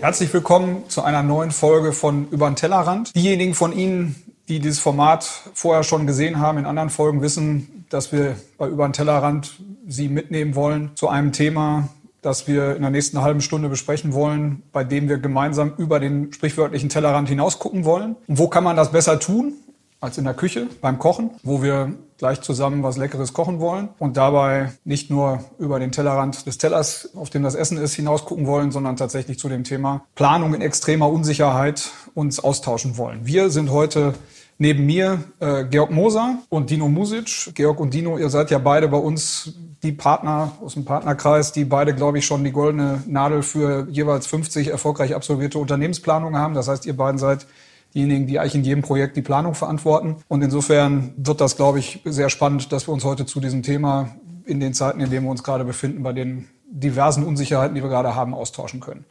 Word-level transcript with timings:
Herzlich 0.00 0.32
willkommen 0.32 0.82
zu 0.88 1.02
einer 1.02 1.22
neuen 1.22 1.50
Folge 1.50 1.92
von 1.92 2.26
Über 2.30 2.50
den 2.50 2.56
Tellerrand. 2.56 3.14
Diejenigen 3.14 3.54
von 3.54 3.72
Ihnen, 3.72 4.16
die 4.48 4.58
dieses 4.58 4.80
Format 4.80 5.24
vorher 5.54 5.84
schon 5.84 6.06
gesehen 6.06 6.40
haben, 6.40 6.58
in 6.58 6.66
anderen 6.66 6.90
Folgen 6.90 7.22
wissen, 7.22 7.84
dass 7.90 8.10
wir 8.10 8.34
bei 8.58 8.66
Über 8.66 8.88
den 8.88 8.92
Tellerrand 8.92 9.60
Sie 9.86 10.08
mitnehmen 10.08 10.54
wollen 10.54 10.90
zu 10.94 11.08
einem 11.08 11.32
Thema, 11.32 11.90
das 12.22 12.48
wir 12.48 12.76
in 12.76 12.82
der 12.82 12.90
nächsten 12.90 13.20
halben 13.20 13.40
Stunde 13.40 13.68
besprechen 13.68 14.12
wollen, 14.12 14.62
bei 14.72 14.84
dem 14.84 15.08
wir 15.08 15.18
gemeinsam 15.18 15.74
über 15.76 16.00
den 16.00 16.32
sprichwörtlichen 16.32 16.88
Tellerrand 16.88 17.28
hinaus 17.28 17.58
gucken 17.58 17.84
wollen. 17.84 18.16
Und 18.26 18.38
wo 18.38 18.48
kann 18.48 18.64
man 18.64 18.76
das 18.76 18.92
besser 18.92 19.20
tun 19.20 19.52
als 20.00 20.16
in 20.16 20.24
der 20.24 20.34
Küche 20.34 20.66
beim 20.80 20.98
Kochen, 20.98 21.30
wo 21.42 21.62
wir 21.62 21.94
gleich 22.16 22.40
zusammen 22.40 22.82
was 22.82 22.96
Leckeres 22.96 23.32
kochen 23.32 23.60
wollen 23.60 23.88
und 23.98 24.16
dabei 24.16 24.72
nicht 24.84 25.10
nur 25.10 25.44
über 25.58 25.78
den 25.78 25.92
Tellerrand 25.92 26.46
des 26.46 26.58
Tellers, 26.58 27.10
auf 27.14 27.30
dem 27.30 27.42
das 27.42 27.54
Essen 27.54 27.78
ist, 27.78 27.94
hinaus 27.94 28.24
gucken 28.24 28.46
wollen, 28.46 28.72
sondern 28.72 28.96
tatsächlich 28.96 29.38
zu 29.38 29.48
dem 29.48 29.64
Thema 29.64 30.04
Planung 30.14 30.54
in 30.54 30.62
extremer 30.62 31.08
Unsicherheit 31.08 31.90
uns 32.14 32.40
austauschen 32.40 32.96
wollen. 32.96 33.20
Wir 33.24 33.50
sind 33.50 33.70
heute 33.70 34.14
neben 34.58 34.84
mir 34.84 35.24
äh, 35.40 35.64
Georg 35.64 35.90
Moser 35.90 36.38
und 36.50 36.70
Dino 36.70 36.88
Music. 36.88 37.54
Georg 37.54 37.80
und 37.80 37.94
Dino, 37.94 38.18
ihr 38.18 38.28
seid 38.28 38.50
ja 38.50 38.58
beide 38.58 38.88
bei 38.88 38.98
uns 38.98 39.54
die 39.82 39.92
Partner 39.92 40.52
aus 40.60 40.74
dem 40.74 40.84
Partnerkreis, 40.84 41.52
die 41.52 41.64
beide, 41.64 41.94
glaube 41.94 42.18
ich, 42.18 42.26
schon 42.26 42.44
die 42.44 42.52
goldene 42.52 43.02
Nadel 43.06 43.42
für 43.42 43.86
jeweils 43.90 44.26
50 44.26 44.68
erfolgreich 44.68 45.14
absolvierte 45.14 45.58
Unternehmensplanungen 45.58 46.38
haben. 46.38 46.52
Das 46.52 46.68
heißt, 46.68 46.84
ihr 46.84 46.96
beiden 46.96 47.18
seid 47.18 47.46
diejenigen, 47.94 48.26
die 48.26 48.38
eigentlich 48.38 48.54
in 48.54 48.64
jedem 48.64 48.82
Projekt 48.82 49.16
die 49.16 49.22
Planung 49.22 49.54
verantworten. 49.54 50.16
Und 50.28 50.42
insofern 50.42 51.12
wird 51.16 51.40
das, 51.40 51.56
glaube 51.56 51.78
ich, 51.78 52.00
sehr 52.04 52.30
spannend, 52.30 52.72
dass 52.72 52.88
wir 52.88 52.92
uns 52.92 53.04
heute 53.04 53.26
zu 53.26 53.40
diesem 53.40 53.62
Thema 53.62 54.14
in 54.44 54.60
den 54.60 54.74
Zeiten, 54.74 55.00
in 55.00 55.10
denen 55.10 55.24
wir 55.24 55.30
uns 55.30 55.42
gerade 55.42 55.64
befinden, 55.64 56.02
bei 56.02 56.12
den 56.12 56.48
diversen 56.70 57.24
Unsicherheiten, 57.24 57.74
die 57.74 57.82
wir 57.82 57.88
gerade 57.88 58.14
haben, 58.14 58.34
austauschen 58.34 58.80
können. 58.80 59.04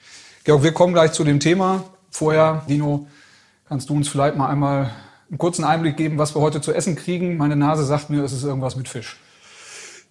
Georg, 0.43 0.63
wir 0.63 0.71
kommen 0.73 0.93
gleich 0.93 1.11
zu 1.11 1.23
dem 1.23 1.39
Thema. 1.39 1.83
Vorher, 2.09 2.63
Dino, 2.67 3.07
kannst 3.67 3.89
du 3.89 3.95
uns 3.95 4.07
vielleicht 4.07 4.35
mal 4.35 4.49
einmal 4.49 4.91
einen 5.29 5.37
kurzen 5.37 5.63
Einblick 5.63 5.97
geben, 5.97 6.17
was 6.17 6.35
wir 6.35 6.41
heute 6.41 6.61
zu 6.61 6.73
essen 6.73 6.95
kriegen? 6.95 7.37
Meine 7.37 7.55
Nase 7.55 7.83
sagt 7.83 8.09
mir, 8.09 8.23
es 8.23 8.31
ist 8.31 8.43
irgendwas 8.43 8.75
mit 8.75 8.87
Fisch. 8.87 9.19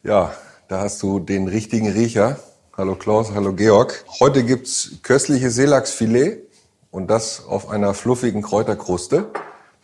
Ja, 0.05 0.33
da 0.69 0.81
hast 0.81 1.03
du 1.03 1.19
den 1.19 1.49
richtigen 1.49 1.91
Riecher. 1.91 2.39
Hallo 2.77 2.95
Klaus, 2.95 3.33
hallo 3.35 3.55
Georg. 3.55 4.05
Heute 4.21 4.45
gibt's 4.45 4.99
köstliches 5.03 5.57
Seelachsfilet 5.57 6.48
und 6.91 7.09
das 7.09 7.45
auf 7.47 7.69
einer 7.69 7.95
fluffigen 7.95 8.43
Kräuterkruste. 8.43 9.27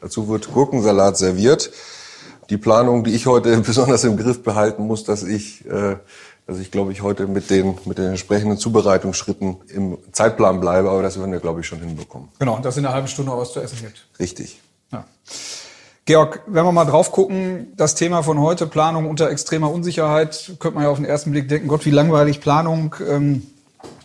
Dazu 0.01 0.29
wird 0.29 0.53
Gurkensalat 0.53 1.17
serviert. 1.17 1.71
Die 2.51 2.57
Planung, 2.57 3.05
die 3.05 3.15
ich 3.15 3.27
heute 3.27 3.57
besonders 3.61 4.05
im 4.05 4.17
Griff 4.17 4.43
behalten 4.43 4.87
muss, 4.87 5.05
dass 5.05 5.23
ich, 5.23 5.65
äh, 5.67 5.97
dass 6.47 6.59
ich 6.59 6.71
glaube 6.71 6.93
ich 6.93 7.03
heute 7.03 7.27
mit 7.27 7.51
den 7.51 7.79
mit 7.85 7.99
den 7.99 8.11
entsprechenden 8.11 8.59
Zubereitungsschritten 8.59 9.57
im 9.69 9.99
Zeitplan 10.13 10.61
bleibe, 10.61 10.91
aber 10.91 11.03
das 11.03 11.19
werden 11.19 11.33
wir 11.33 11.41
glaube 11.41 11.61
ich 11.61 11.67
schon 11.67 11.81
hinbekommen. 11.81 12.29
Genau, 12.39 12.57
und 12.57 12.65
dass 12.65 12.77
in 12.77 12.85
einer 12.85 12.95
halben 12.95 13.09
Stunde 13.09 13.33
was 13.33 13.53
zu 13.53 13.61
essen 13.61 13.79
gibt. 13.81 14.07
Richtig. 14.19 14.61
Ja. 14.93 15.05
Georg, 16.07 16.43
wenn 16.47 16.67
wir 16.67 16.73
mal 16.73 16.85
drauf 16.85 17.13
gucken, 17.13 17.73
das 17.79 17.95
Thema 17.95 18.23
von 18.23 18.39
heute, 18.39 18.67
Planung 18.67 19.09
unter 19.09 19.31
extremer 19.31 19.71
Unsicherheit, 19.71 20.53
könnte 20.59 20.75
man 20.75 20.85
ja 20.85 20.91
auf 20.91 20.99
den 20.99 21.07
ersten 21.07 21.31
Blick 21.31 21.49
denken, 21.49 21.67
Gott, 21.67 21.87
wie 21.87 21.91
langweilig 21.91 22.43
Planung. 22.43 22.95
Ähm, 23.09 23.47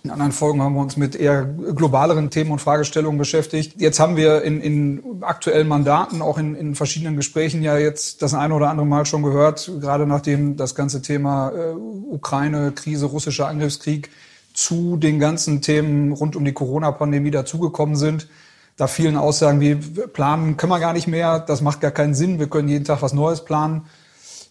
in 0.03 0.11
anderen 0.11 0.31
Folgen 0.31 0.61
haben 0.61 0.75
wir 0.75 0.81
uns 0.81 0.95
mit 0.95 1.15
eher 1.15 1.43
globaleren 1.43 2.29
Themen 2.29 2.51
und 2.51 2.59
Fragestellungen 2.59 3.17
beschäftigt. 3.17 3.81
Jetzt 3.81 3.99
haben 3.99 4.15
wir 4.15 4.43
in, 4.43 4.61
in 4.61 5.03
aktuellen 5.21 5.67
Mandaten, 5.67 6.21
auch 6.21 6.37
in, 6.37 6.55
in 6.55 6.75
verschiedenen 6.75 7.17
Gesprächen 7.17 7.61
ja 7.61 7.77
jetzt 7.77 8.21
das 8.21 8.33
eine 8.33 8.53
oder 8.53 8.69
andere 8.69 8.87
Mal 8.87 9.05
schon 9.05 9.23
gehört, 9.23 9.69
gerade 9.81 10.07
nachdem 10.07 10.55
das 10.55 10.73
ganze 10.73 11.01
Thema 11.01 11.51
äh, 11.51 11.73
Ukraine, 11.73 12.71
Krise, 12.71 13.07
russischer 13.07 13.47
Angriffskrieg 13.47 14.09
zu 14.53 14.95
den 14.97 15.19
ganzen 15.19 15.61
Themen 15.61 16.13
rund 16.13 16.35
um 16.35 16.45
die 16.45 16.53
Corona-Pandemie 16.53 17.31
dazugekommen 17.31 17.95
sind. 17.95 18.27
Da 18.77 18.87
vielen 18.87 19.17
Aussagen 19.17 19.59
wie, 19.59 19.75
planen 19.75 20.55
können 20.55 20.71
wir 20.71 20.79
gar 20.79 20.93
nicht 20.93 21.07
mehr, 21.07 21.39
das 21.39 21.61
macht 21.61 21.81
gar 21.81 21.91
keinen 21.91 22.13
Sinn, 22.13 22.39
wir 22.39 22.47
können 22.47 22.69
jeden 22.69 22.85
Tag 22.85 23.01
was 23.01 23.13
Neues 23.13 23.43
planen 23.43 23.85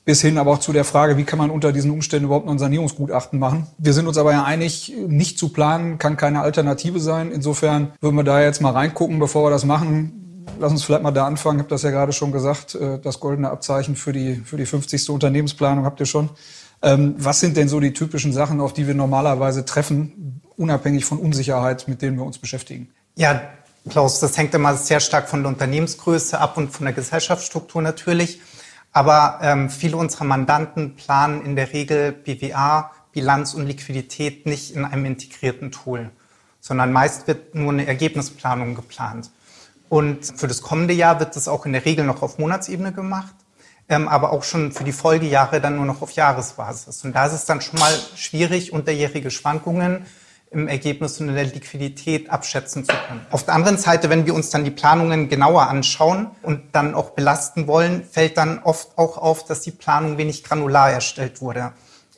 bis 0.08 0.22
hin 0.22 0.38
aber 0.38 0.52
auch 0.52 0.58
zu 0.58 0.72
der 0.72 0.86
Frage, 0.86 1.18
wie 1.18 1.24
kann 1.24 1.38
man 1.38 1.50
unter 1.50 1.70
diesen 1.70 1.90
Umständen 1.90 2.24
überhaupt 2.24 2.48
ein 2.48 2.58
Sanierungsgutachten 2.58 3.38
machen. 3.38 3.66
Wir 3.76 3.92
sind 3.92 4.06
uns 4.06 4.16
aber 4.16 4.32
ja 4.32 4.42
einig, 4.42 4.90
nicht 5.06 5.38
zu 5.38 5.50
planen 5.50 5.98
kann 5.98 6.16
keine 6.16 6.40
Alternative 6.40 6.98
sein. 6.98 7.30
Insofern 7.30 7.92
würden 8.00 8.16
wir 8.16 8.24
da 8.24 8.40
jetzt 8.40 8.62
mal 8.62 8.70
reingucken, 8.70 9.18
bevor 9.18 9.44
wir 9.44 9.50
das 9.50 9.66
machen. 9.66 10.46
Lass 10.58 10.72
uns 10.72 10.82
vielleicht 10.82 11.02
mal 11.02 11.10
da 11.10 11.26
anfangen. 11.26 11.58
Ich 11.58 11.64
habe 11.64 11.68
das 11.68 11.82
ja 11.82 11.90
gerade 11.90 12.14
schon 12.14 12.32
gesagt, 12.32 12.74
äh, 12.74 12.98
das 12.98 13.20
goldene 13.20 13.50
Abzeichen 13.50 13.96
für 13.96 14.14
die, 14.14 14.36
für 14.36 14.56
die 14.56 14.64
50. 14.64 15.10
Unternehmensplanung 15.10 15.84
habt 15.84 16.00
ihr 16.00 16.06
schon. 16.06 16.30
Ähm, 16.80 17.14
was 17.18 17.40
sind 17.40 17.58
denn 17.58 17.68
so 17.68 17.78
die 17.78 17.92
typischen 17.92 18.32
Sachen, 18.32 18.62
auf 18.62 18.72
die 18.72 18.86
wir 18.86 18.94
normalerweise 18.94 19.66
treffen, 19.66 20.40
unabhängig 20.56 21.04
von 21.04 21.18
Unsicherheit, 21.18 21.86
mit 21.86 22.00
denen 22.00 22.16
wir 22.16 22.24
uns 22.24 22.38
beschäftigen? 22.38 22.88
Ja, 23.14 23.42
Klaus, 23.90 24.20
das 24.20 24.38
hängt 24.38 24.54
immer 24.54 24.74
sehr 24.74 25.00
stark 25.00 25.28
von 25.28 25.42
der 25.42 25.52
Unternehmensgröße 25.52 26.40
ab 26.40 26.56
und 26.56 26.70
von 26.70 26.86
der 26.86 26.94
Gesellschaftsstruktur 26.94 27.82
natürlich. 27.82 28.40
Aber 28.92 29.38
ähm, 29.42 29.70
viele 29.70 29.96
unserer 29.96 30.24
Mandanten 30.24 30.96
planen 30.96 31.44
in 31.44 31.56
der 31.56 31.72
Regel 31.72 32.12
BWA, 32.12 32.90
Bilanz 33.12 33.54
und 33.54 33.66
Liquidität 33.66 34.46
nicht 34.46 34.74
in 34.74 34.84
einem 34.84 35.04
integrierten 35.04 35.70
Tool, 35.70 36.10
sondern 36.60 36.92
meist 36.92 37.26
wird 37.26 37.54
nur 37.54 37.72
eine 37.72 37.86
Ergebnisplanung 37.86 38.74
geplant. 38.74 39.30
Und 39.88 40.24
für 40.24 40.48
das 40.48 40.62
kommende 40.62 40.94
Jahr 40.94 41.18
wird 41.18 41.34
das 41.36 41.48
auch 41.48 41.64
in 41.66 41.72
der 41.72 41.84
Regel 41.84 42.04
noch 42.04 42.22
auf 42.22 42.38
Monatsebene 42.38 42.92
gemacht, 42.92 43.34
ähm, 43.88 44.08
aber 44.08 44.32
auch 44.32 44.44
schon 44.44 44.72
für 44.72 44.84
die 44.84 44.92
Folgejahre 44.92 45.60
dann 45.60 45.76
nur 45.76 45.86
noch 45.86 46.02
auf 46.02 46.12
Jahresbasis. 46.12 47.04
Und 47.04 47.14
da 47.14 47.26
ist 47.26 47.32
es 47.32 47.44
dann 47.46 47.60
schon 47.60 47.80
mal 47.80 47.92
schwierig, 48.14 48.72
unterjährige 48.72 49.30
Schwankungen 49.30 50.06
im 50.50 50.68
Ergebnis 50.68 51.20
und 51.20 51.28
in 51.28 51.34
der 51.34 51.44
Liquidität 51.44 52.30
abschätzen 52.30 52.84
zu 52.84 52.92
können. 53.06 53.26
Auf 53.30 53.44
der 53.44 53.54
anderen 53.54 53.76
Seite, 53.76 54.08
wenn 54.08 54.26
wir 54.26 54.34
uns 54.34 54.50
dann 54.50 54.64
die 54.64 54.70
Planungen 54.70 55.28
genauer 55.28 55.68
anschauen 55.68 56.30
und 56.42 56.62
dann 56.72 56.94
auch 56.94 57.10
belasten 57.10 57.66
wollen, 57.66 58.04
fällt 58.04 58.38
dann 58.38 58.60
oft 58.62 58.96
auch 58.96 59.18
auf, 59.18 59.44
dass 59.44 59.60
die 59.60 59.70
Planung 59.70 60.16
wenig 60.16 60.44
granular 60.44 60.90
erstellt 60.90 61.42
wurde. 61.42 61.72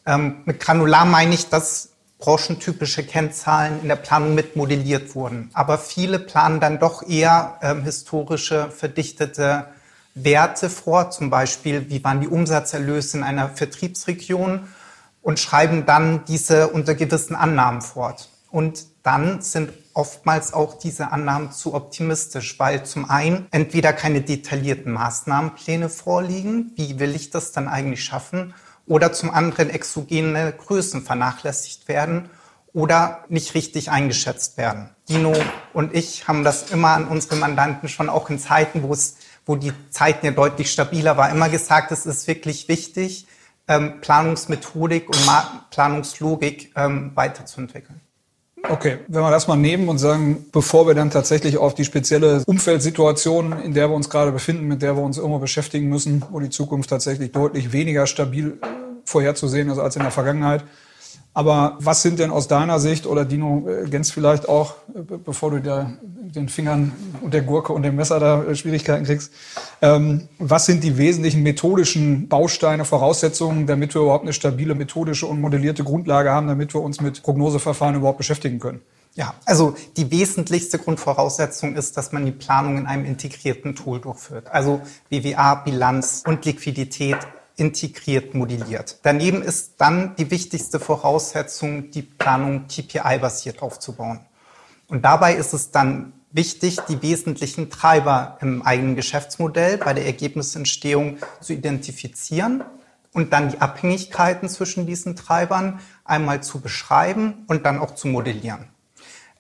Ähm, 0.07 0.43
mit 0.45 0.61
granular 0.61 1.05
meine 1.05 1.35
ich, 1.35 1.49
dass 1.49 1.91
branchentypische 2.19 3.03
Kennzahlen 3.03 3.81
in 3.83 3.89
der 3.89 3.97
Planung 3.97 4.35
mit 4.35 4.55
modelliert 4.55 5.15
wurden. 5.15 5.51
Aber 5.55 5.79
viele 5.79 6.19
planen 6.19 6.61
dann 6.61 6.79
doch 6.79 7.03
eher 7.09 7.59
ähm, 7.63 7.83
historische, 7.83 8.71
verdichtete 8.71 9.67
Werte 10.15 10.69
vor, 10.69 11.11
zum 11.11 11.31
Beispiel, 11.31 11.89
wie 11.89 12.05
waren 12.05 12.21
die 12.21 12.29
Umsatzerlöse 12.29 13.19
in 13.19 13.25
einer 13.25 13.49
Vertriebsregion 13.49 14.69
und 15.23 15.39
schreiben 15.39 15.87
dann 15.87 16.25
diese 16.27 16.69
unter 16.69 16.95
gewissen 16.95 17.35
Annahmen 17.35 17.83
fort. 17.83 18.29
Und 18.51 18.87
dann 19.03 19.43
sind 19.43 19.73
oftmals 19.95 20.53
auch 20.53 20.79
diese 20.79 21.13
Annahmen 21.13 21.53
zu 21.53 21.75
optimistisch, 21.75 22.59
weil 22.59 22.85
zum 22.85 23.09
einen 23.09 23.47
entweder 23.51 23.93
keine 23.93 24.23
detaillierten 24.23 24.93
Maßnahmenpläne 24.93 25.89
vorliegen, 25.89 26.73
wie 26.77 26.99
will 26.99 27.15
ich 27.15 27.31
das 27.31 27.53
dann 27.53 27.69
eigentlich 27.69 28.05
schaffen, 28.05 28.55
oder 28.87 29.13
zum 29.13 29.31
anderen 29.31 29.71
exogene 29.71 30.53
Größen 30.53 31.03
vernachlässigt 31.03 31.87
werden 31.87 32.29
oder 32.73 33.25
nicht 33.29 33.55
richtig 33.55 33.91
eingeschätzt 33.91 34.57
werden. 34.57 34.91
Dino 35.09 35.33
und 35.73 35.95
ich 35.95 36.27
haben 36.27 36.45
das 36.45 36.71
immer 36.71 36.91
an 36.91 37.07
unsere 37.07 37.37
Mandanten 37.37 37.89
schon 37.89 38.09
auch 38.09 38.31
in 38.31 38.39
Zeiten, 38.39 38.83
wo 38.83 38.93
es, 38.93 39.17
wo 39.47 39.55
die 39.55 39.73
Zeiten 39.91 40.27
ja 40.27 40.33
deutlich 40.33 40.73
stabiler 40.73 41.17
war, 41.17 41.31
immer 41.31 41.49
gesagt, 41.49 41.93
es 41.93 42.05
ist 42.05 42.27
wirklich 42.27 42.69
wichtig, 42.69 43.27
ähm, 43.71 44.01
Planungsmethodik 44.01 45.09
und 45.09 45.27
Ma 45.27 45.65
Planungslogik 45.71 46.73
ähm, 46.77 47.13
weiterzuentwickeln. 47.15 48.01
Okay, 48.69 48.99
wenn 49.09 49.23
wir 49.23 49.31
das 49.31 49.49
mal 49.49 49.57
nehmen 49.57 49.89
und 49.89 49.99
sagen, 49.99 50.45
bevor 50.53 50.87
wir 50.87 50.95
dann 50.95 51.11
tatsächlich 51.11 51.57
auf 51.57 51.75
die 51.75 51.85
spezielle 51.85 52.43
Umfeldsituation, 52.45 53.59
in 53.63 53.73
der 53.73 53.89
wir 53.89 53.95
uns 53.95 54.11
gerade 54.11 54.33
befinden, 54.33 54.67
mit 54.67 54.83
der 54.83 54.97
wir 54.97 55.03
uns 55.03 55.17
irgendwo 55.17 55.39
beschäftigen 55.39 55.89
müssen, 55.89 56.23
wo 56.31 56.41
die 56.41 56.51
Zukunft 56.51 56.91
tatsächlich 56.91 57.33
deutlich 57.33 57.73
weniger 57.73 58.07
stabil 58.07 58.59
äh, 58.61 58.67
vorherzusehen 59.05 59.71
ist 59.71 59.79
als 59.79 59.97
in 59.97 60.03
der 60.03 60.11
Vergangenheit, 60.11 60.65
aber 61.33 61.77
was 61.81 62.03
sind 62.03 62.19
denn 62.19 62.31
aus 62.31 62.49
deiner 62.49 62.81
Sicht, 62.81 63.07
oder 63.07 63.25
Dino 63.25 63.69
äh, 63.69 63.89
Gens 63.89 64.11
vielleicht 64.11 64.49
auch, 64.49 64.75
äh, 64.95 65.01
bevor 65.25 65.53
du 65.53 65.61
da 65.61 65.93
den 66.03 66.49
Fingern 66.49 66.93
und 67.23 67.35
der 67.35 67.43
Gurke 67.43 67.73
und 67.73 67.83
dem 67.83 67.97
Messer 67.97 68.19
da 68.19 68.43
äh, 68.43 68.57
Schwierigkeiten 68.57 69.05
kriegst, 69.05 69.33
ähm, 69.81 70.29
was 70.39 70.67
sind 70.67 70.83
die 70.83 70.97
wesentlichen 70.97 71.43
methodischen 71.43 72.29
Bausteine, 72.29 72.85
Voraussetzungen, 72.85 73.67
damit 73.67 73.95
wir 73.95 74.03
überhaupt 74.03 74.25
eine 74.25 74.33
stabile 74.33 74.75
methodische 74.75 75.27
und 75.27 75.41
modellierte 75.41 75.85
Grundlage 75.85 76.31
haben, 76.31 76.49
damit 76.49 76.75
wir 76.75 76.81
uns 76.81 77.01
mit 77.01 77.23
Prognoseverfahren 77.23 77.95
überhaupt 77.95 78.19
beschäftigen 78.19 78.59
können? 78.59 78.81
Ja, 79.15 79.35
also 79.45 79.75
die 79.97 80.11
wesentlichste 80.11 80.79
Grundvoraussetzung 80.79 81.75
ist, 81.75 81.97
dass 81.97 82.13
man 82.13 82.25
die 82.25 82.33
Planung 82.33 82.79
in 82.79 82.87
einem 82.87 83.05
integrierten 83.05 83.75
Tool 83.75 84.01
durchführt. 84.01 84.47
Also 84.49 84.81
BWA, 85.09 85.57
Bilanz 85.57 86.23
und 86.27 86.45
Liquidität 86.45 87.19
integriert 87.61 88.35
modelliert. 88.35 88.99
Daneben 89.03 89.43
ist 89.43 89.75
dann 89.79 90.17
die 90.17 90.31
wichtigste 90.31 90.81
Voraussetzung, 90.81 91.91
die 91.91 92.03
Planung 92.03 92.67
KPI-basiert 92.67 93.63
aufzubauen. 93.63 94.21
Und 94.89 95.05
dabei 95.05 95.35
ist 95.35 95.53
es 95.53 95.71
dann 95.71 96.15
wichtig, 96.33 96.79
die 96.89 97.03
wesentlichen 97.03 97.71
Treiber 97.71 98.39
im 98.41 98.63
eigenen 98.63 98.97
Geschäftsmodell 98.97 99.79
bei 99.79 99.93
der 99.93 100.07
Ergebnisentstehung 100.07 101.19
zu 101.41 101.53
identifizieren 101.53 102.65
und 103.13 103.33
dann 103.33 103.51
die 103.51 103.61
Abhängigkeiten 103.61 104.49
zwischen 104.49 104.87
diesen 104.87 105.15
Treibern 105.15 105.81
einmal 106.05 106.43
zu 106.43 106.61
beschreiben 106.61 107.45
und 107.47 107.67
dann 107.67 107.79
auch 107.79 107.95
zu 107.95 108.09
modellieren. 108.09 108.69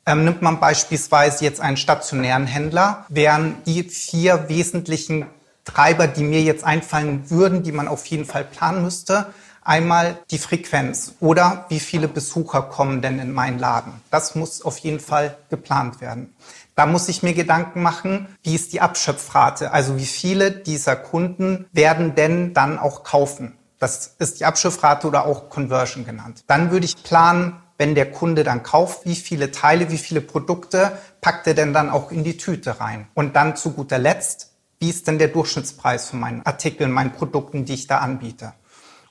Ähm, 0.07 0.25
nimmt 0.25 0.43
man 0.43 0.61
beispielsweise 0.61 1.45
jetzt 1.45 1.61
einen 1.61 1.77
stationären 1.77 2.47
Händler, 2.47 3.07
wären 3.09 3.57
die 3.67 3.85
vier 3.85 4.49
wesentlichen 4.49 5.27
Treiber, 5.75 6.07
die 6.07 6.25
mir 6.25 6.43
jetzt 6.43 6.65
einfallen 6.65 7.31
würden, 7.31 7.63
die 7.63 7.73
man 7.73 7.89
auf 7.89 8.07
jeden 8.07 8.25
Fall 8.25 8.45
planen 8.45 8.83
müsste, 8.83 9.27
einmal 9.63 10.19
die 10.31 10.39
Frequenz 10.39 11.15
oder 11.21 11.67
wie 11.69 11.81
viele 11.81 12.09
Besucher 12.09 12.63
kommen 12.63 13.03
denn 13.03 13.19
in 13.19 13.33
meinen 13.33 13.59
Laden. 13.59 13.93
Das 14.11 14.35
muss 14.35 14.63
auf 14.63 14.79
jeden 14.79 15.01
Fall 15.01 15.37
geplant 15.49 16.01
werden. 16.01 16.35
Da 16.75 16.87
muss 16.87 17.09
ich 17.09 17.23
mir 17.23 17.35
Gedanken 17.35 17.83
machen, 17.83 18.27
wie 18.43 18.55
ist 18.55 18.73
die 18.73 18.81
Abschöpfrate? 18.81 19.73
Also 19.73 19.97
wie 19.97 20.07
viele 20.07 20.51
dieser 20.51 20.97
Kunden 20.97 21.67
werden 21.73 22.15
denn 22.15 22.55
dann 22.55 22.79
auch 22.79 23.05
kaufen? 23.05 23.57
Das 23.79 24.15
ist 24.19 24.41
die 24.41 24.45
Abschöpfrate 24.45 25.07
oder 25.07 25.25
auch 25.25 25.51
Conversion 25.51 26.05
genannt. 26.05 26.43
Dann 26.47 26.71
würde 26.71 26.87
ich 26.87 27.03
planen, 27.03 27.57
wenn 27.79 27.95
der 27.95 28.11
Kunde 28.11 28.45
dann 28.45 28.63
kauft, 28.63 29.07
wie 29.07 29.17
viele 29.17 29.53
Teile, 29.53 29.91
wie 29.91 29.99
viele 29.99 30.21
Produkte 30.21 30.93
packt 31.21 31.47
er 31.47 31.55
denn 31.55 31.73
dann 31.73 31.89
auch 31.91 32.11
in 32.11 32.25
die 32.25 32.37
Tüte 32.37 32.79
rein? 32.81 33.09
Und 33.15 33.37
dann 33.37 33.57
zu 33.57 33.73
guter 33.73 33.99
Letzt, 33.99 34.50
wie 34.81 34.88
ist 34.88 35.06
denn 35.06 35.19
der 35.19 35.29
Durchschnittspreis 35.29 36.09
von 36.09 36.21
meinen 36.21 36.44
Artikeln, 36.44 36.91
meinen 36.91 37.12
Produkten, 37.12 37.67
die 37.67 37.75
ich 37.75 37.87
da 37.87 37.99
anbiete? 37.99 38.55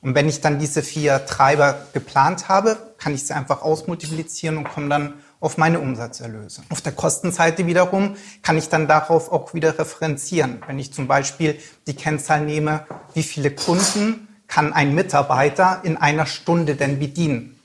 Und 0.01 0.15
wenn 0.15 0.27
ich 0.27 0.41
dann 0.41 0.59
diese 0.59 0.81
vier 0.81 1.25
Treiber 1.25 1.87
geplant 1.93 2.49
habe, 2.49 2.77
kann 2.97 3.13
ich 3.13 3.27
sie 3.27 3.33
einfach 3.33 3.61
ausmultiplizieren 3.61 4.57
und 4.57 4.63
komme 4.63 4.89
dann 4.89 5.13
auf 5.39 5.57
meine 5.57 5.79
Umsatzerlöse. 5.79 6.63
Auf 6.69 6.81
der 6.81 6.93
Kostenseite 6.93 7.67
wiederum 7.67 8.15
kann 8.41 8.57
ich 8.57 8.69
dann 8.69 8.87
darauf 8.87 9.31
auch 9.31 9.53
wieder 9.53 9.77
referenzieren. 9.77 10.61
Wenn 10.65 10.79
ich 10.79 10.91
zum 10.91 11.07
Beispiel 11.07 11.59
die 11.85 11.95
Kennzahl 11.95 12.41
nehme, 12.41 12.85
wie 13.13 13.23
viele 13.23 13.51
Kunden 13.51 14.27
kann 14.47 14.73
ein 14.73 14.95
Mitarbeiter 14.95 15.81
in 15.83 15.97
einer 15.97 16.25
Stunde 16.25 16.75
denn 16.75 16.97
bedienen? 16.97 17.58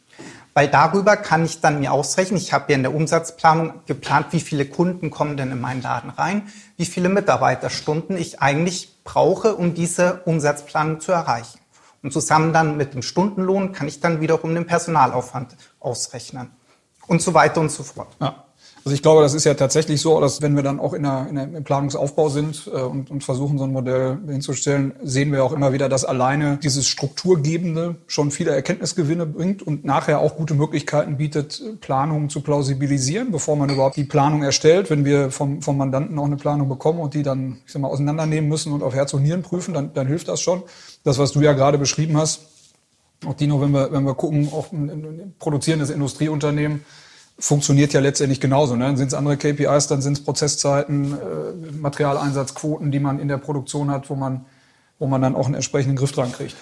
Weil 0.54 0.68
darüber 0.68 1.16
kann 1.16 1.44
ich 1.44 1.60
dann 1.60 1.80
mir 1.80 1.92
ausrechnen, 1.92 2.38
ich 2.38 2.52
habe 2.52 2.72
ja 2.72 2.76
in 2.76 2.84
der 2.84 2.94
Umsatzplanung 2.94 3.80
geplant, 3.86 4.28
wie 4.30 4.40
viele 4.40 4.64
Kunden 4.64 5.10
kommen 5.10 5.36
denn 5.36 5.50
in 5.50 5.60
meinen 5.60 5.82
Laden 5.82 6.10
rein, 6.10 6.48
wie 6.76 6.86
viele 6.86 7.08
Mitarbeiterstunden 7.08 8.16
ich 8.16 8.40
eigentlich 8.40 9.02
brauche, 9.02 9.56
um 9.56 9.74
diese 9.74 10.22
Umsatzplanung 10.24 11.00
zu 11.00 11.10
erreichen. 11.10 11.58
Und 12.04 12.12
zusammen 12.12 12.52
dann 12.52 12.76
mit 12.76 12.94
dem 12.94 13.02
Stundenlohn 13.02 13.72
kann 13.72 13.88
ich 13.88 13.98
dann 13.98 14.20
wiederum 14.20 14.54
den 14.54 14.66
Personalaufwand 14.66 15.56
ausrechnen. 15.80 16.50
Und 17.06 17.20
so 17.20 17.34
weiter 17.34 17.60
und 17.60 17.70
so 17.70 17.82
fort. 17.82 18.14
Ja. 18.20 18.44
Also 18.84 18.94
ich 18.94 19.00
glaube, 19.00 19.22
das 19.22 19.32
ist 19.32 19.44
ja 19.44 19.54
tatsächlich 19.54 20.02
so, 20.02 20.20
dass 20.20 20.42
wenn 20.42 20.56
wir 20.56 20.62
dann 20.62 20.78
auch 20.78 20.92
in 20.92 21.04
der, 21.04 21.26
in 21.30 21.36
der, 21.36 21.44
im 21.44 21.64
Planungsaufbau 21.64 22.28
sind 22.28 22.66
äh, 22.66 22.82
und, 22.82 23.10
und 23.10 23.24
versuchen, 23.24 23.56
so 23.56 23.64
ein 23.64 23.72
Modell 23.72 24.18
hinzustellen, 24.26 24.92
sehen 25.02 25.32
wir 25.32 25.42
auch 25.42 25.54
immer 25.54 25.72
wieder, 25.72 25.88
dass 25.88 26.04
alleine 26.04 26.58
dieses 26.62 26.86
Strukturgebende 26.86 27.96
schon 28.06 28.30
viele 28.30 28.50
Erkenntnisgewinne 28.50 29.24
bringt 29.24 29.62
und 29.62 29.86
nachher 29.86 30.20
auch 30.20 30.36
gute 30.36 30.52
Möglichkeiten 30.52 31.16
bietet, 31.16 31.62
Planungen 31.80 32.28
zu 32.28 32.42
plausibilisieren, 32.42 33.32
bevor 33.32 33.56
man 33.56 33.70
überhaupt 33.70 33.96
die 33.96 34.04
Planung 34.04 34.42
erstellt. 34.42 34.90
Wenn 34.90 35.06
wir 35.06 35.30
vom, 35.30 35.62
vom 35.62 35.78
Mandanten 35.78 36.18
auch 36.18 36.26
eine 36.26 36.36
Planung 36.36 36.68
bekommen 36.68 37.00
und 37.00 37.14
die 37.14 37.22
dann, 37.22 37.62
ich 37.64 37.72
sag 37.72 37.80
mal, 37.80 37.88
auseinandernehmen 37.88 38.50
müssen 38.50 38.70
und 38.70 38.82
auf 38.82 38.94
Herz 38.94 39.14
und 39.14 39.22
Nieren 39.22 39.40
prüfen, 39.40 39.72
dann, 39.72 39.94
dann 39.94 40.06
hilft 40.06 40.28
das 40.28 40.42
schon. 40.42 40.62
Das, 41.04 41.16
was 41.16 41.32
du 41.32 41.40
ja 41.40 41.54
gerade 41.54 41.78
beschrieben 41.78 42.18
hast, 42.18 42.40
auch 43.24 43.34
Dino, 43.34 43.62
wenn 43.62 43.70
wir, 43.70 43.90
wenn 43.92 44.04
wir 44.04 44.14
gucken, 44.14 44.50
auch 44.52 44.72
ein, 44.72 44.90
ein 44.90 45.34
produzierendes 45.38 45.88
Industrieunternehmen, 45.88 46.84
funktioniert 47.38 47.92
ja 47.92 48.00
letztendlich 48.00 48.40
genauso. 48.40 48.76
Ne? 48.76 48.84
Dann 48.84 48.96
sind 48.96 49.08
es 49.08 49.14
andere 49.14 49.36
KPIs, 49.36 49.88
dann 49.88 50.02
sind 50.02 50.18
es 50.18 50.24
Prozesszeiten, 50.24 51.12
äh, 51.12 51.72
Materialeinsatzquoten, 51.72 52.90
die 52.90 53.00
man 53.00 53.18
in 53.18 53.28
der 53.28 53.38
Produktion 53.38 53.90
hat, 53.90 54.08
wo 54.10 54.14
man, 54.14 54.46
wo 54.98 55.06
man 55.06 55.20
dann 55.20 55.34
auch 55.34 55.46
einen 55.46 55.54
entsprechenden 55.54 55.96
Griff 55.96 56.12
dran 56.12 56.32
kriegt. 56.32 56.54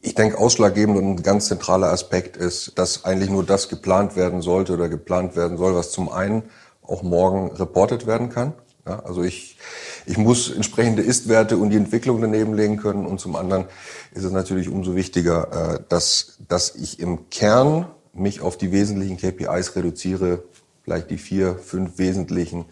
Ich 0.00 0.14
denke, 0.14 0.38
ausschlaggebend 0.38 0.98
und 0.98 1.04
ein 1.06 1.22
ganz 1.22 1.46
zentraler 1.46 1.90
Aspekt 1.90 2.36
ist, 2.36 2.78
dass 2.78 3.04
eigentlich 3.04 3.30
nur 3.30 3.44
das 3.44 3.68
geplant 3.68 4.16
werden 4.16 4.42
sollte 4.42 4.74
oder 4.74 4.88
geplant 4.88 5.34
werden 5.34 5.56
soll, 5.56 5.74
was 5.74 5.92
zum 5.92 6.10
einen 6.10 6.42
auch 6.82 7.02
morgen 7.02 7.52
reportet 7.52 8.06
werden 8.06 8.28
kann. 8.28 8.52
Ja, 8.86 9.00
also 9.00 9.22
ich, 9.22 9.56
ich 10.04 10.18
muss 10.18 10.50
entsprechende 10.50 11.00
Ist-Werte 11.00 11.56
und 11.56 11.70
die 11.70 11.78
Entwicklung 11.78 12.20
daneben 12.20 12.52
legen 12.52 12.76
können. 12.76 13.06
Und 13.06 13.18
zum 13.18 13.34
anderen 13.34 13.64
ist 14.12 14.24
es 14.24 14.32
natürlich 14.32 14.68
umso 14.68 14.94
wichtiger, 14.94 15.76
äh, 15.76 15.80
dass, 15.88 16.36
dass 16.48 16.74
ich 16.74 17.00
im 17.00 17.30
Kern 17.30 17.86
mich 18.14 18.40
auf 18.40 18.56
die 18.56 18.72
wesentlichen 18.72 19.16
KPIs 19.16 19.76
reduziere, 19.76 20.42
vielleicht 20.82 21.10
die 21.10 21.18
vier, 21.18 21.56
fünf 21.56 21.98
wesentlichen, 21.98 22.64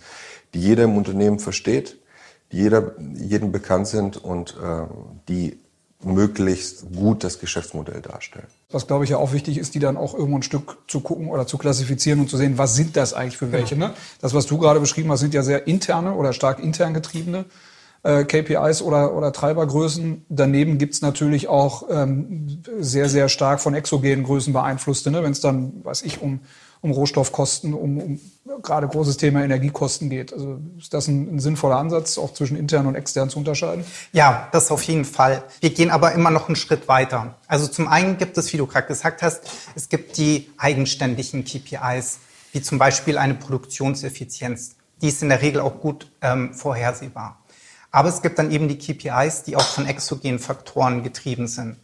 die 0.55 0.61
jeder 0.61 0.85
im 0.85 0.97
Unternehmen 0.97 1.39
versteht, 1.39 1.99
die 2.53 2.59
jeder, 2.59 2.95
jedem 3.15 3.53
bekannt 3.53 3.89
sind 3.89 4.17
und 4.17 4.57
äh, 4.63 4.87
die 5.29 5.59
möglichst 6.05 6.93
gut 6.95 7.25
das 7.25 7.39
Geschäftsmodell 7.39 8.01
darstellen. 8.01 8.47
Was, 8.71 8.87
glaube 8.87 9.05
ich, 9.05 9.11
ja 9.11 9.19
auch 9.19 9.33
wichtig 9.33 9.59
ist, 9.59 9.75
die 9.75 9.79
dann 9.79 9.97
auch 9.97 10.15
irgendwo 10.15 10.39
ein 10.39 10.43
Stück 10.43 10.79
zu 10.89 11.01
gucken 11.01 11.29
oder 11.29 11.47
zu 11.47 11.59
klassifizieren 11.59 12.21
und 12.21 12.29
zu 12.29 12.37
sehen, 12.37 12.59
was 12.59 12.75
sind 12.75 12.97
das 12.97 13.15
eigentlich 13.15 13.37
für 13.37 13.53
welche. 13.53 13.77
Ne? 13.77 13.95
Das, 14.21 14.35
was 14.35 14.47
du 14.47 14.59
gerade 14.59 14.81
beschrieben 14.81 15.11
hast, 15.13 15.21
sind 15.21 15.35
ja 15.35 15.43
sehr 15.43 15.67
interne 15.67 16.15
oder 16.15 16.33
stark 16.33 16.59
intern 16.59 16.95
getriebene 16.95 17.45
äh, 18.03 18.25
KPIs 18.25 18.83
oder, 18.83 19.15
oder 19.15 19.33
Treibergrößen. 19.33 20.27
Daneben 20.29 20.79
gibt's 20.79 21.03
natürlich 21.03 21.49
auch 21.49 21.85
ähm, 21.91 22.63
sehr, 22.81 23.09
sehr 23.09 23.29
stark 23.29 23.61
von 23.61 23.75
exogenen 23.75 24.25
Größen 24.25 24.53
beeinflusste, 24.53 25.11
ne? 25.11 25.23
wenn 25.23 25.33
es 25.33 25.41
dann, 25.41 25.85
weiß 25.85 26.03
ich, 26.03 26.21
um, 26.21 26.41
um 26.81 26.91
Rohstoffkosten, 26.91 27.75
um, 27.75 27.99
um 27.99 28.21
gerade 28.61 28.89
großes 28.89 29.17
Thema 29.17 29.45
Energiekosten 29.45 30.11
geht. 30.11 30.33
Also 30.33 30.59
ist 30.77 30.93
das 30.93 31.07
ein, 31.07 31.37
ein 31.37 31.39
sinnvoller 31.39 31.77
Ansatz, 31.77 32.19
auch 32.19 32.33
zwischen 32.35 32.57
intern 32.57 32.87
und 32.87 32.97
extern 32.97 33.31
zu 33.31 33.39
unterscheiden? 33.39 33.85
Ja, 34.13 34.49
das 34.51 34.71
auf 34.73 34.83
jeden 34.83 35.05
Fall. 35.05 35.45
Wir 35.61 35.71
gehen 35.71 35.91
aber 35.91 36.13
immer 36.13 36.31
noch 36.31 36.49
einen 36.49 36.57
Schritt 36.57 36.89
weiter. 36.89 37.37
Also 37.47 37.69
zum 37.69 37.87
einen 37.87 38.19
gibt 38.19 38.37
es, 38.37 38.53
wie 38.53 38.57
du 38.57 38.67
gerade 38.67 38.89
gesagt 38.89 39.23
hast, 39.23 39.43
es 39.77 39.89
gibt 39.89 40.19
die 40.19 40.51
eigenständigen 40.59 41.45
KPIs, 41.45 42.19
wie 42.53 42.61
zum 42.63 42.79
Beispiel 42.79 43.17
eine 43.17 43.35
Produktionseffizienz. 43.35 44.75
Die 45.01 45.09
ist 45.09 45.23
in 45.23 45.29
der 45.29 45.41
Regel 45.41 45.61
auch 45.61 45.81
gut 45.81 46.11
ähm, 46.21 46.53
vorhersehbar. 46.53 47.42
Aber 47.93 48.09
es 48.09 48.23
gibt 48.23 48.39
dann 48.39 48.51
eben 48.51 48.69
die 48.69 48.79
KPIs, 48.79 49.45
die 49.45 49.55
auch 49.55 49.63
von 49.63 49.87
exogenen 49.87 50.39
Faktoren 50.39 51.03
getrieben 51.03 51.47
sind. 51.47 51.77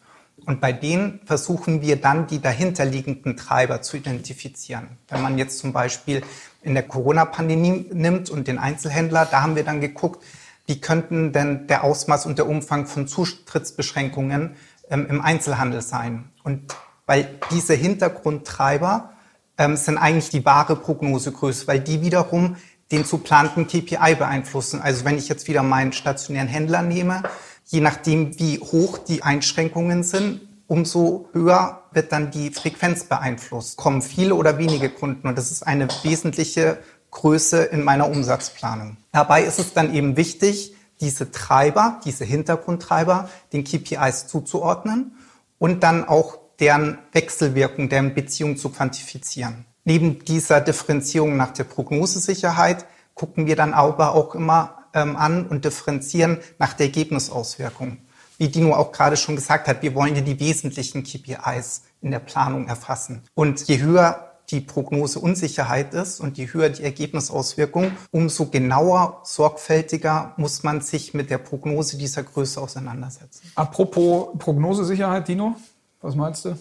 Und 0.46 0.60
bei 0.60 0.72
denen 0.72 1.20
versuchen 1.26 1.82
wir 1.82 2.00
dann 2.00 2.26
die 2.26 2.40
dahinterliegenden 2.40 3.36
Treiber 3.36 3.82
zu 3.82 3.98
identifizieren. 3.98 4.88
Wenn 5.08 5.20
man 5.20 5.36
jetzt 5.36 5.58
zum 5.58 5.74
Beispiel 5.74 6.22
in 6.62 6.74
der 6.74 6.84
Corona-Pandemie 6.84 7.90
nimmt 7.92 8.30
und 8.30 8.48
den 8.48 8.58
Einzelhändler, 8.58 9.26
da 9.26 9.42
haben 9.42 9.56
wir 9.56 9.64
dann 9.64 9.82
geguckt, 9.82 10.24
wie 10.66 10.80
könnten 10.80 11.32
denn 11.32 11.66
der 11.66 11.84
Ausmaß 11.84 12.24
und 12.26 12.38
der 12.38 12.48
Umfang 12.48 12.86
von 12.86 13.06
Zutrittsbeschränkungen 13.06 14.56
ähm, 14.90 15.06
im 15.10 15.20
Einzelhandel 15.20 15.82
sein. 15.82 16.30
Und 16.44 16.74
weil 17.04 17.38
diese 17.50 17.74
Hintergrundtreiber 17.74 19.12
ähm, 19.58 19.76
sind 19.76 19.98
eigentlich 19.98 20.30
die 20.30 20.44
wahre 20.44 20.76
Prognosegröße, 20.76 21.66
weil 21.66 21.80
die 21.80 22.00
wiederum 22.00 22.56
den 22.90 23.04
zu 23.04 23.18
planten 23.18 23.66
KPI 23.66 24.14
beeinflussen. 24.16 24.80
Also 24.80 25.04
wenn 25.04 25.18
ich 25.18 25.28
jetzt 25.28 25.48
wieder 25.48 25.62
meinen 25.62 25.92
stationären 25.92 26.48
Händler 26.48 26.82
nehme, 26.82 27.22
je 27.66 27.80
nachdem, 27.80 28.38
wie 28.38 28.58
hoch 28.58 28.98
die 28.98 29.22
Einschränkungen 29.22 30.02
sind, 30.02 30.40
umso 30.66 31.28
höher 31.32 31.82
wird 31.92 32.12
dann 32.12 32.30
die 32.30 32.50
Frequenz 32.50 33.04
beeinflusst. 33.04 33.76
Kommen 33.76 34.02
viele 34.02 34.34
oder 34.34 34.58
wenige 34.58 34.90
Kunden 34.90 35.26
und 35.28 35.36
das 35.36 35.50
ist 35.50 35.66
eine 35.66 35.88
wesentliche 36.02 36.78
Größe 37.10 37.64
in 37.64 37.82
meiner 37.84 38.08
Umsatzplanung. 38.08 38.98
Dabei 39.12 39.42
ist 39.42 39.58
es 39.58 39.72
dann 39.72 39.94
eben 39.94 40.16
wichtig, 40.16 40.74
diese 41.00 41.30
Treiber, 41.30 42.00
diese 42.04 42.24
Hintergrundtreiber, 42.24 43.28
den 43.52 43.64
KPIs 43.64 44.26
zuzuordnen 44.26 45.16
und 45.58 45.82
dann 45.82 46.06
auch 46.06 46.38
deren 46.60 46.98
Wechselwirkung, 47.12 47.88
deren 47.88 48.14
Beziehung 48.14 48.56
zu 48.56 48.70
quantifizieren. 48.70 49.64
Neben 49.88 50.22
dieser 50.22 50.60
Differenzierung 50.60 51.38
nach 51.38 51.52
der 51.52 51.64
Prognosesicherheit 51.64 52.84
gucken 53.14 53.46
wir 53.46 53.56
dann 53.56 53.72
aber 53.72 54.14
auch 54.14 54.34
immer 54.34 54.80
ähm, 54.92 55.16
an 55.16 55.46
und 55.46 55.64
differenzieren 55.64 56.40
nach 56.58 56.74
der 56.74 56.88
Ergebnisauswirkung. 56.88 57.96
Wie 58.36 58.48
Dino 58.48 58.74
auch 58.74 58.92
gerade 58.92 59.16
schon 59.16 59.34
gesagt 59.34 59.66
hat, 59.66 59.80
wir 59.80 59.94
wollen 59.94 60.14
ja 60.14 60.20
die 60.20 60.38
wesentlichen 60.38 61.04
KPIs 61.04 61.84
in 62.02 62.10
der 62.10 62.18
Planung 62.18 62.68
erfassen. 62.68 63.22
Und 63.32 63.66
je 63.66 63.80
höher 63.80 64.34
die 64.50 64.60
Prognoseunsicherheit 64.60 65.94
ist 65.94 66.20
und 66.20 66.36
je 66.36 66.52
höher 66.52 66.68
die 66.68 66.82
Ergebnisauswirkung, 66.82 67.92
umso 68.10 68.44
genauer, 68.44 69.22
sorgfältiger 69.24 70.34
muss 70.36 70.64
man 70.64 70.82
sich 70.82 71.14
mit 71.14 71.30
der 71.30 71.38
Prognose 71.38 71.96
dieser 71.96 72.24
Größe 72.24 72.60
auseinandersetzen. 72.60 73.50
Apropos 73.54 74.38
Prognosesicherheit, 74.38 75.28
Dino, 75.28 75.56
was 76.02 76.14
meinst 76.14 76.44
du? 76.44 76.58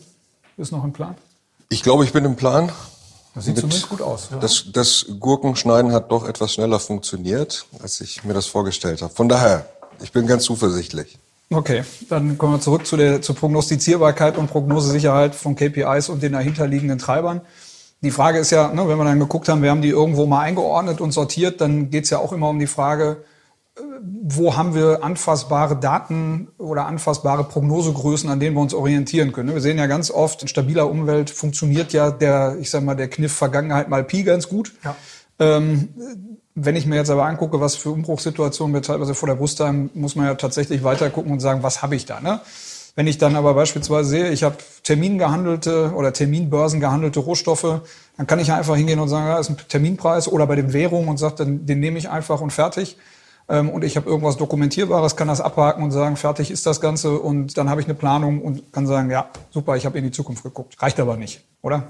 Ist 0.56 0.72
noch 0.72 0.86
im 0.86 0.94
Plan? 0.94 1.16
Ich 1.68 1.84
glaube, 1.84 2.06
ich 2.06 2.14
bin 2.14 2.24
im 2.24 2.38
Plan. 2.38 2.72
Das 3.38 3.46
sieht 3.46 3.58
zumindest 3.58 3.88
gut 3.88 4.02
aus. 4.02 4.30
Ja. 4.32 4.40
Das, 4.40 4.66
das 4.74 5.06
Gurkenschneiden 5.20 5.92
hat 5.92 6.12
doch 6.12 6.28
etwas 6.28 6.54
schneller 6.54 6.80
funktioniert, 6.80 7.68
als 7.80 8.02
ich 8.02 8.24
mir 8.24 8.34
das 8.34 8.48
vorgestellt 8.48 9.04
habe. 9.04 9.14
Von 9.14 9.30
daher, 9.30 9.68
ich 10.02 10.12
bin 10.12 10.26
ganz 10.26 10.44
zuversichtlich. 10.44 11.20
Okay, 11.52 11.84
dann 12.10 12.40
kommen 12.40 12.54
wir 12.54 12.62
zurück 12.62 12.88
zu 12.88 12.98
der, 12.98 13.22
zur 13.22 13.36
Prognostizierbarkeit 13.36 14.40
und 14.40 14.48
Prognosesicherheit 14.48 15.36
von 15.36 15.56
KPIs 15.56 16.10
und 16.10 16.24
den 16.24 16.34
dahinterliegenden 16.34 16.98
Treibern. 16.98 17.42
Die 18.02 18.10
Frage 18.10 18.40
ist 18.40 18.50
ja, 18.50 18.74
ne, 18.74 18.88
wenn 18.88 18.98
wir 18.98 19.06
dann 19.06 19.20
geguckt 19.20 19.48
haben, 19.50 19.62
wir 19.62 19.70
haben 19.70 19.84
die 19.84 19.90
irgendwo 19.90 20.26
mal 20.26 20.42
eingeordnet 20.42 21.00
und 21.00 21.12
sortiert, 21.12 21.62
dann 21.62 21.92
geht 21.92 22.06
es 22.06 22.10
ja 22.10 22.18
auch 22.18 22.34
immer 22.34 22.50
um 22.50 22.58
die 22.58 22.66
Frage, 22.66 23.18
wo 24.24 24.56
haben 24.56 24.76
wir 24.76 25.04
anfassbare 25.04 25.76
Daten 25.76 26.50
oder 26.58 26.86
anfassbare 26.86 27.44
Prognosegrößen, 27.44 28.30
an 28.30 28.40
denen 28.40 28.56
wir 28.56 28.62
uns 28.62 28.74
orientieren 28.74 29.32
können. 29.32 29.54
Wir 29.54 29.62
sehen 29.62 29.78
ja 29.78 29.88
ganz 29.88 30.12
oft, 30.12 30.42
in 30.42 30.48
stabiler 30.48 30.90
Umwelt 30.90 31.30
funktioniert 31.30 31.94
ja 31.94 32.12
der, 32.12 32.58
ich 32.60 32.70
sag 32.70 32.84
mal, 32.84 32.96
der 32.96 33.10
Kniff 33.10 33.34
Vergangenheit 33.34 33.90
mal 33.90 34.04
Pi 34.04 34.24
ganz 34.24 34.50
gut. 34.50 34.74
Ja. 34.84 34.96
Ähm, 35.40 35.90
wenn 36.56 36.76
ich 36.76 36.88
mir 36.88 36.96
jetzt 36.96 37.12
aber 37.12 37.26
angucke, 37.26 37.62
was 37.62 37.76
für 37.76 37.92
Umbruchssituationen 37.92 38.74
wir 38.74 38.82
teilweise 38.82 39.14
vor 39.14 39.28
der 39.28 39.36
Brust 39.36 39.60
haben, 39.60 39.92
muss 39.94 40.16
man 40.16 40.26
ja 40.26 40.36
tatsächlich 40.36 40.84
weiter 40.84 41.10
gucken 41.12 41.32
und 41.32 41.40
sagen, 41.40 41.62
was 41.62 41.84
habe 41.84 41.96
ich 41.96 42.06
da? 42.06 42.20
Ne? 42.20 42.42
Wenn 42.96 43.06
ich 43.06 43.20
dann 43.20 43.36
aber 43.36 43.54
beispielsweise 43.54 44.10
sehe, 44.10 44.32
ich 44.32 44.42
habe 44.42 44.58
termingehandelte 44.82 45.94
oder 45.96 46.14
Terminbörsen 46.14 46.80
gehandelte 46.80 47.20
Rohstoffe, 47.20 47.82
dann 48.18 48.26
kann 48.26 48.40
ich 48.40 48.52
einfach 48.52 48.76
hingehen 48.76 49.00
und 49.00 49.08
sagen, 49.08 49.28
ja, 49.28 49.38
ist 49.38 49.52
ein 49.52 49.58
Terminpreis 49.68 50.28
oder 50.28 50.48
bei 50.48 50.56
den 50.56 50.74
Währungen 50.74 51.08
und 51.08 51.18
sage, 51.18 51.36
dann, 51.38 51.68
den 51.68 51.80
nehme 51.80 52.00
ich 52.00 52.10
einfach 52.10 52.42
und 52.42 52.52
fertig. 52.52 52.98
Ähm, 53.50 53.70
und 53.70 53.84
ich 53.84 53.96
habe 53.96 54.10
irgendwas 54.10 54.38
Dokumentierbares, 54.38 55.16
kann 55.16 55.28
das 55.28 55.42
abhaken 55.42 55.84
und 55.84 55.92
sagen, 55.92 56.18
fertig 56.18 56.52
ist 56.52 56.66
das 56.66 56.82
Ganze 56.82 57.20
und 57.20 57.58
dann 57.58 57.70
habe 57.70 57.82
ich 57.82 57.88
eine 57.88 57.96
Planung 57.96 58.42
und 58.42 58.74
kann 58.74 58.88
sagen, 58.88 59.10
ja, 59.10 59.30
super, 59.52 59.76
ich 59.78 59.86
habe 59.86 59.98
in 59.98 60.04
die 60.04 60.12
Zukunft 60.12 60.44
geguckt. 60.44 60.82
Reicht 60.82 61.00
aber 61.00 61.18
nicht, 61.18 61.44
oder? 61.62 61.84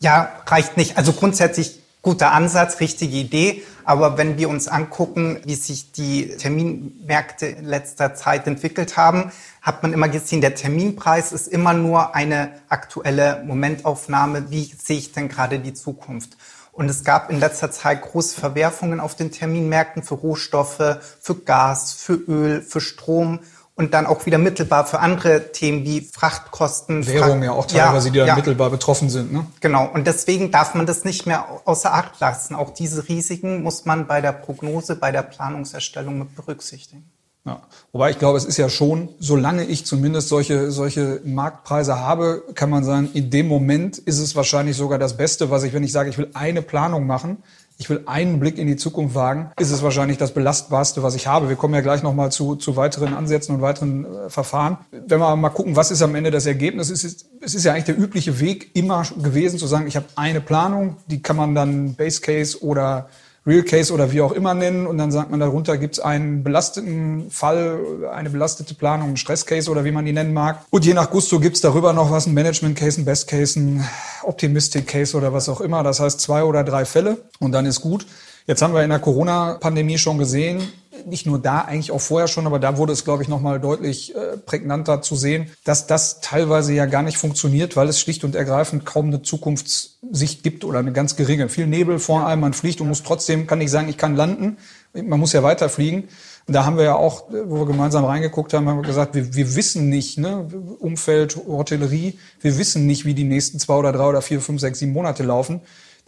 Ja, 0.00 0.30
reicht 0.46 0.76
nicht. 0.76 0.96
Also 0.96 1.12
grundsätzlich 1.12 1.80
guter 2.02 2.32
Ansatz, 2.32 2.80
richtige 2.80 3.16
Idee. 3.16 3.62
Aber 3.84 4.18
wenn 4.18 4.38
wir 4.38 4.48
uns 4.48 4.68
angucken, 4.68 5.40
wie 5.44 5.54
sich 5.54 5.92
die 5.92 6.28
Terminmärkte 6.36 7.46
in 7.46 7.64
letzter 7.64 8.14
Zeit 8.14 8.46
entwickelt 8.46 8.96
haben, 8.96 9.32
hat 9.62 9.82
man 9.82 9.92
immer 9.92 10.08
gesehen, 10.08 10.40
der 10.40 10.54
Terminpreis 10.54 11.32
ist 11.32 11.48
immer 11.48 11.74
nur 11.74 12.14
eine 12.14 12.52
aktuelle 12.68 13.42
Momentaufnahme. 13.44 14.50
Wie 14.50 14.72
sehe 14.80 14.98
ich 14.98 15.12
denn 15.12 15.28
gerade 15.28 15.58
die 15.58 15.74
Zukunft? 15.74 16.36
Und 16.72 16.88
es 16.88 17.04
gab 17.04 17.30
in 17.30 17.40
letzter 17.40 17.70
Zeit 17.70 18.02
große 18.02 18.38
Verwerfungen 18.38 19.00
auf 19.00 19.14
den 19.14 19.32
Terminmärkten 19.32 20.02
für 20.02 20.14
Rohstoffe, 20.14 20.98
für 21.20 21.34
Gas, 21.34 21.92
für 21.92 22.14
Öl, 22.14 22.62
für 22.62 22.80
Strom 22.80 23.40
und 23.80 23.94
dann 23.94 24.06
auch 24.06 24.26
wieder 24.26 24.38
mittelbar 24.38 24.86
für 24.86 25.00
andere 25.00 25.52
Themen 25.52 25.84
wie 25.84 26.02
Frachtkosten. 26.02 27.06
Währungen 27.06 27.42
ja 27.42 27.52
auch 27.52 27.66
teilweise, 27.66 28.08
ja, 28.08 28.12
die 28.12 28.18
dann 28.18 28.28
ja. 28.28 28.36
mittelbar 28.36 28.70
betroffen 28.70 29.08
sind. 29.08 29.32
Ne? 29.32 29.46
Genau, 29.60 29.86
und 29.86 30.06
deswegen 30.06 30.50
darf 30.50 30.74
man 30.74 30.86
das 30.86 31.04
nicht 31.04 31.26
mehr 31.26 31.46
außer 31.64 31.92
Acht 31.92 32.20
lassen. 32.20 32.54
Auch 32.54 32.70
diese 32.70 33.08
Risiken 33.08 33.62
muss 33.62 33.86
man 33.86 34.06
bei 34.06 34.20
der 34.20 34.32
Prognose, 34.32 34.96
bei 34.96 35.10
der 35.12 35.22
Planungserstellung 35.22 36.18
mit 36.18 36.36
berücksichtigen. 36.36 37.10
Ja. 37.50 37.60
Wobei 37.92 38.10
ich 38.10 38.18
glaube, 38.18 38.38
es 38.38 38.44
ist 38.44 38.56
ja 38.56 38.68
schon, 38.68 39.08
solange 39.18 39.64
ich 39.64 39.84
zumindest 39.84 40.28
solche, 40.28 40.70
solche 40.70 41.20
Marktpreise 41.24 41.98
habe, 41.98 42.44
kann 42.54 42.70
man 42.70 42.84
sagen, 42.84 43.10
in 43.12 43.30
dem 43.30 43.48
Moment 43.48 43.98
ist 43.98 44.20
es 44.20 44.36
wahrscheinlich 44.36 44.76
sogar 44.76 45.00
das 45.00 45.16
Beste, 45.16 45.50
was 45.50 45.64
ich, 45.64 45.72
wenn 45.72 45.82
ich 45.82 45.90
sage, 45.90 46.10
ich 46.10 46.16
will 46.16 46.30
eine 46.34 46.62
Planung 46.62 47.08
machen, 47.08 47.38
ich 47.78 47.90
will 47.90 48.02
einen 48.06 48.38
Blick 48.38 48.58
in 48.58 48.68
die 48.68 48.76
Zukunft 48.76 49.16
wagen, 49.16 49.50
ist 49.58 49.72
es 49.72 49.82
wahrscheinlich 49.82 50.18
das 50.18 50.32
belastbarste, 50.32 51.02
was 51.02 51.16
ich 51.16 51.26
habe. 51.26 51.48
Wir 51.48 51.56
kommen 51.56 51.74
ja 51.74 51.80
gleich 51.80 52.04
nochmal 52.04 52.30
zu, 52.30 52.54
zu 52.54 52.76
weiteren 52.76 53.14
Ansätzen 53.14 53.56
und 53.56 53.62
weiteren 53.62 54.04
äh, 54.04 54.30
Verfahren. 54.30 54.78
Wenn 54.92 55.18
wir 55.18 55.34
mal 55.34 55.48
gucken, 55.48 55.74
was 55.74 55.90
ist 55.90 56.02
am 56.02 56.14
Ende 56.14 56.30
das 56.30 56.46
Ergebnis, 56.46 56.90
es 56.90 57.02
ist, 57.02 57.26
es 57.40 57.56
ist 57.56 57.64
ja 57.64 57.72
eigentlich 57.72 57.86
der 57.86 57.98
übliche 57.98 58.38
Weg 58.38 58.70
immer 58.74 59.02
gewesen 59.20 59.58
zu 59.58 59.66
sagen, 59.66 59.88
ich 59.88 59.96
habe 59.96 60.06
eine 60.14 60.40
Planung, 60.40 60.98
die 61.08 61.22
kann 61.22 61.36
man 61.36 61.56
dann 61.56 61.94
Base 61.94 62.20
Case 62.20 62.62
oder 62.62 63.08
Real 63.46 63.62
Case 63.62 63.92
oder 63.92 64.12
wie 64.12 64.20
auch 64.20 64.32
immer 64.32 64.52
nennen 64.52 64.86
und 64.86 64.98
dann 64.98 65.10
sagt 65.10 65.30
man 65.30 65.40
darunter 65.40 65.78
gibt 65.78 65.94
es 65.94 66.00
einen 66.00 66.42
belasteten 66.42 67.30
Fall, 67.30 67.78
eine 68.12 68.28
belastete 68.28 68.74
Planung, 68.74 69.08
einen 69.08 69.16
Stress 69.16 69.46
Case 69.46 69.70
oder 69.70 69.84
wie 69.84 69.92
man 69.92 70.04
die 70.04 70.12
nennen 70.12 70.34
mag. 70.34 70.64
Und 70.68 70.84
je 70.84 70.92
nach 70.92 71.10
Gusto 71.10 71.40
gibt 71.40 71.56
es 71.56 71.62
darüber 71.62 71.94
noch 71.94 72.10
was, 72.10 72.26
ein 72.26 72.34
Management 72.34 72.76
Case, 72.78 73.00
ein 73.00 73.06
Best 73.06 73.28
Case, 73.28 73.58
ein 73.58 73.88
Optimistic 74.24 74.86
Case 74.86 75.16
oder 75.16 75.32
was 75.32 75.48
auch 75.48 75.62
immer. 75.62 75.82
Das 75.82 76.00
heißt 76.00 76.20
zwei 76.20 76.44
oder 76.44 76.64
drei 76.64 76.84
Fälle 76.84 77.16
und 77.38 77.52
dann 77.52 77.64
ist 77.64 77.80
gut. 77.80 78.06
Jetzt 78.46 78.60
haben 78.62 78.74
wir 78.74 78.82
in 78.82 78.90
der 78.90 78.98
Corona-Pandemie 78.98 79.96
schon 79.96 80.18
gesehen, 80.18 80.60
nicht 81.06 81.26
nur 81.26 81.38
da, 81.38 81.60
eigentlich 81.60 81.92
auch 81.92 82.00
vorher 82.00 82.28
schon, 82.28 82.46
aber 82.46 82.58
da 82.58 82.76
wurde 82.76 82.92
es, 82.92 83.04
glaube 83.04 83.22
ich, 83.22 83.28
nochmal 83.28 83.60
deutlich 83.60 84.14
äh, 84.14 84.36
prägnanter 84.36 85.02
zu 85.02 85.16
sehen, 85.16 85.50
dass 85.64 85.86
das 85.86 86.20
teilweise 86.20 86.72
ja 86.72 86.86
gar 86.86 87.02
nicht 87.02 87.18
funktioniert, 87.18 87.76
weil 87.76 87.88
es 87.88 88.00
schlicht 88.00 88.24
und 88.24 88.34
ergreifend 88.34 88.86
kaum 88.86 89.06
eine 89.06 89.22
Zukunftssicht 89.22 90.42
gibt 90.42 90.64
oder 90.64 90.78
eine 90.78 90.92
ganz 90.92 91.16
geringe. 91.16 91.48
Viel 91.48 91.66
Nebel 91.66 91.98
vor 91.98 92.26
allem, 92.26 92.40
man 92.40 92.52
fliegt 92.52 92.80
und 92.80 92.88
muss 92.88 93.02
trotzdem, 93.02 93.46
kann 93.46 93.58
nicht 93.58 93.70
sagen, 93.70 93.88
ich 93.88 93.96
kann 93.96 94.16
landen, 94.16 94.58
man 94.92 95.20
muss 95.20 95.32
ja 95.32 95.42
weiterfliegen. 95.42 96.08
Und 96.46 96.54
da 96.54 96.64
haben 96.64 96.76
wir 96.76 96.84
ja 96.84 96.94
auch, 96.96 97.24
wo 97.30 97.60
wir 97.60 97.66
gemeinsam 97.66 98.04
reingeguckt 98.04 98.52
haben, 98.52 98.68
haben 98.68 98.78
wir 98.78 98.86
gesagt, 98.86 99.14
wir, 99.14 99.34
wir 99.34 99.54
wissen 99.54 99.88
nicht, 99.88 100.18
ne, 100.18 100.48
Umfeld, 100.80 101.36
Hotellerie, 101.36 102.18
wir 102.40 102.58
wissen 102.58 102.86
nicht, 102.86 103.04
wie 103.04 103.14
die 103.14 103.24
nächsten 103.24 103.58
zwei 103.58 103.74
oder 103.74 103.92
drei 103.92 104.06
oder 104.06 104.22
vier, 104.22 104.40
fünf, 104.40 104.60
sechs, 104.60 104.80
sieben 104.80 104.92
Monate 104.92 105.22
laufen. 105.22 105.60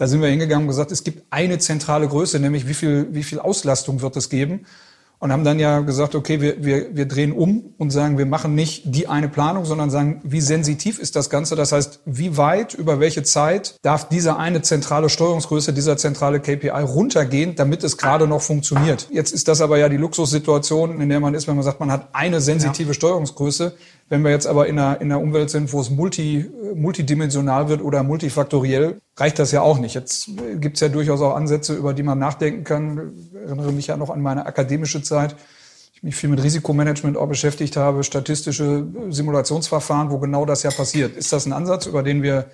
Da 0.02 0.09
sind 0.09 0.21
wir 0.21 0.28
hingegangen 0.30 0.64
und 0.64 0.68
gesagt, 0.68 0.90
es 0.90 1.04
gibt 1.04 1.23
eine 1.30 1.61
zentrale 1.61 2.09
Größe, 2.09 2.40
nämlich 2.40 2.66
wie 2.66 2.75
viel, 2.75 3.06
wie 3.12 3.23
viel 3.23 3.38
Auslastung 3.38 4.02
wird 4.02 4.16
es 4.16 4.30
geben 4.30 4.66
und 5.21 5.30
haben 5.30 5.44
dann 5.44 5.61
ja 5.61 5.78
gesagt, 5.78 6.16
okay, 6.16 6.40
wir, 6.40 6.64
wir, 6.64 6.97
wir 6.97 7.06
drehen 7.06 7.30
um 7.30 7.73
und 7.78 7.90
sagen, 7.90 8.18
wir 8.18 8.26
machen 8.26 8.56
nicht 8.56 8.82
die 8.85 9.06
eine 9.06 9.28
Planung, 9.28 9.64
sondern 9.64 9.88
sagen, 9.90 10.21
wie 10.25 10.40
sensitiv 10.40 10.99
ist 10.99 11.14
das 11.14 11.30
Ganze? 11.30 11.54
Das 11.54 11.71
heißt, 11.71 12.00
wie 12.04 12.37
weit, 12.37 12.75
über 12.75 12.99
welche 12.99 13.23
Zeit 13.23 13.76
darf 13.82 14.09
diese 14.09 14.37
eine 14.37 14.62
zentrale 14.62 15.09
Steuerungsgröße, 15.09 15.73
dieser 15.73 15.97
zentrale 15.97 16.40
KPI 16.40 16.71
runtergehen, 16.71 17.54
damit 17.54 17.85
es 17.85 17.97
gerade 17.97 18.26
noch 18.26 18.42
funktioniert? 18.42 19.06
Jetzt 19.12 19.30
ist 19.32 19.47
das 19.47 19.61
aber 19.61 19.78
ja 19.78 19.88
die 19.88 19.99
Luxussituation, 19.99 21.00
in 21.00 21.09
der 21.11 21.21
man 21.21 21.35
ist, 21.35 21.47
wenn 21.47 21.54
man 21.54 21.62
sagt, 21.62 21.78
man 21.78 21.92
hat 21.92 22.09
eine 22.12 22.40
sensitive 22.40 22.88
ja. 22.88 22.94
Steuerungsgröße. 22.94 23.76
Wenn 24.12 24.25
wir 24.25 24.31
jetzt 24.31 24.47
aber 24.47 24.66
in 24.66 24.78
einer, 24.78 25.00
in 25.00 25.11
einer 25.11 25.23
Umwelt 25.23 25.49
sind, 25.49 25.73
wo 25.73 25.81
es 25.81 25.88
multi, 25.88 26.45
multidimensional 26.75 27.71
wird 27.71 27.81
oder 27.81 28.02
multifaktoriell, 28.02 29.00
reicht 29.16 29.38
das 29.38 29.52
ja 29.52 29.62
auch 29.62 29.78
nicht. 29.78 29.95
Jetzt 29.95 30.28
gibt 30.61 30.76
es 30.76 30.83
ja 30.83 30.90
durchaus 30.90 31.23
auch 31.23 31.35
Ansätze, 31.35 31.75
über 31.75 31.95
die 31.95 32.02
man 32.02 32.19
nachdenken 32.19 32.62
kann. 32.62 33.14
Ich 33.16 33.35
erinnere 33.35 33.73
mich 33.73 33.87
ja 33.87 33.97
noch 33.97 34.11
an 34.11 34.21
meine 34.21 34.45
akademische 34.45 35.02
Zeit. 35.02 35.35
Ich 35.95 36.02
mich 36.02 36.14
viel 36.14 36.28
mit 36.28 36.42
Risikomanagement 36.42 37.16
auch 37.16 37.26
beschäftigt 37.26 37.78
habe, 37.78 38.04
statistische 38.04 38.87
Simulationsverfahren, 39.09 40.11
wo 40.11 40.19
genau 40.19 40.45
das 40.45 40.62
ja 40.62 40.71
passiert. 40.71 41.16
Ist 41.16 41.33
das 41.33 41.47
ein 41.47 41.54
Ansatz, 41.54 41.87
über 41.87 42.02
den 42.02 42.23
wir 42.23 42.50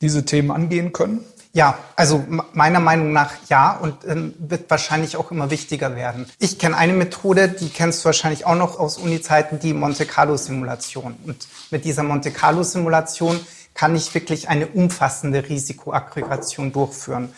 diese 0.00 0.24
Themen 0.24 0.52
angehen 0.52 0.92
können? 0.92 1.24
Ja, 1.54 1.78
also 1.94 2.24
meiner 2.52 2.80
Meinung 2.80 3.12
nach 3.12 3.32
ja 3.48 3.76
und 3.76 4.04
ähm, 4.08 4.34
wird 4.38 4.68
wahrscheinlich 4.68 5.16
auch 5.16 5.30
immer 5.30 5.52
wichtiger 5.52 5.94
werden. 5.94 6.26
Ich 6.40 6.58
kenne 6.58 6.76
eine 6.76 6.92
Methode, 6.92 7.48
die 7.48 7.68
kennst 7.68 8.02
du 8.02 8.06
wahrscheinlich 8.06 8.44
auch 8.44 8.56
noch 8.56 8.80
aus 8.80 8.98
Uni-Zeiten, 8.98 9.60
die 9.60 9.72
Monte 9.72 10.04
Carlo-Simulation. 10.04 11.14
Und 11.24 11.46
mit 11.70 11.84
dieser 11.84 12.02
Monte 12.02 12.32
Carlo-Simulation 12.32 13.38
kann 13.72 13.94
ich 13.94 14.12
wirklich 14.14 14.48
eine 14.48 14.66
umfassende 14.66 15.48
Risikoaggregation 15.48 16.72
durchführen. 16.72 17.32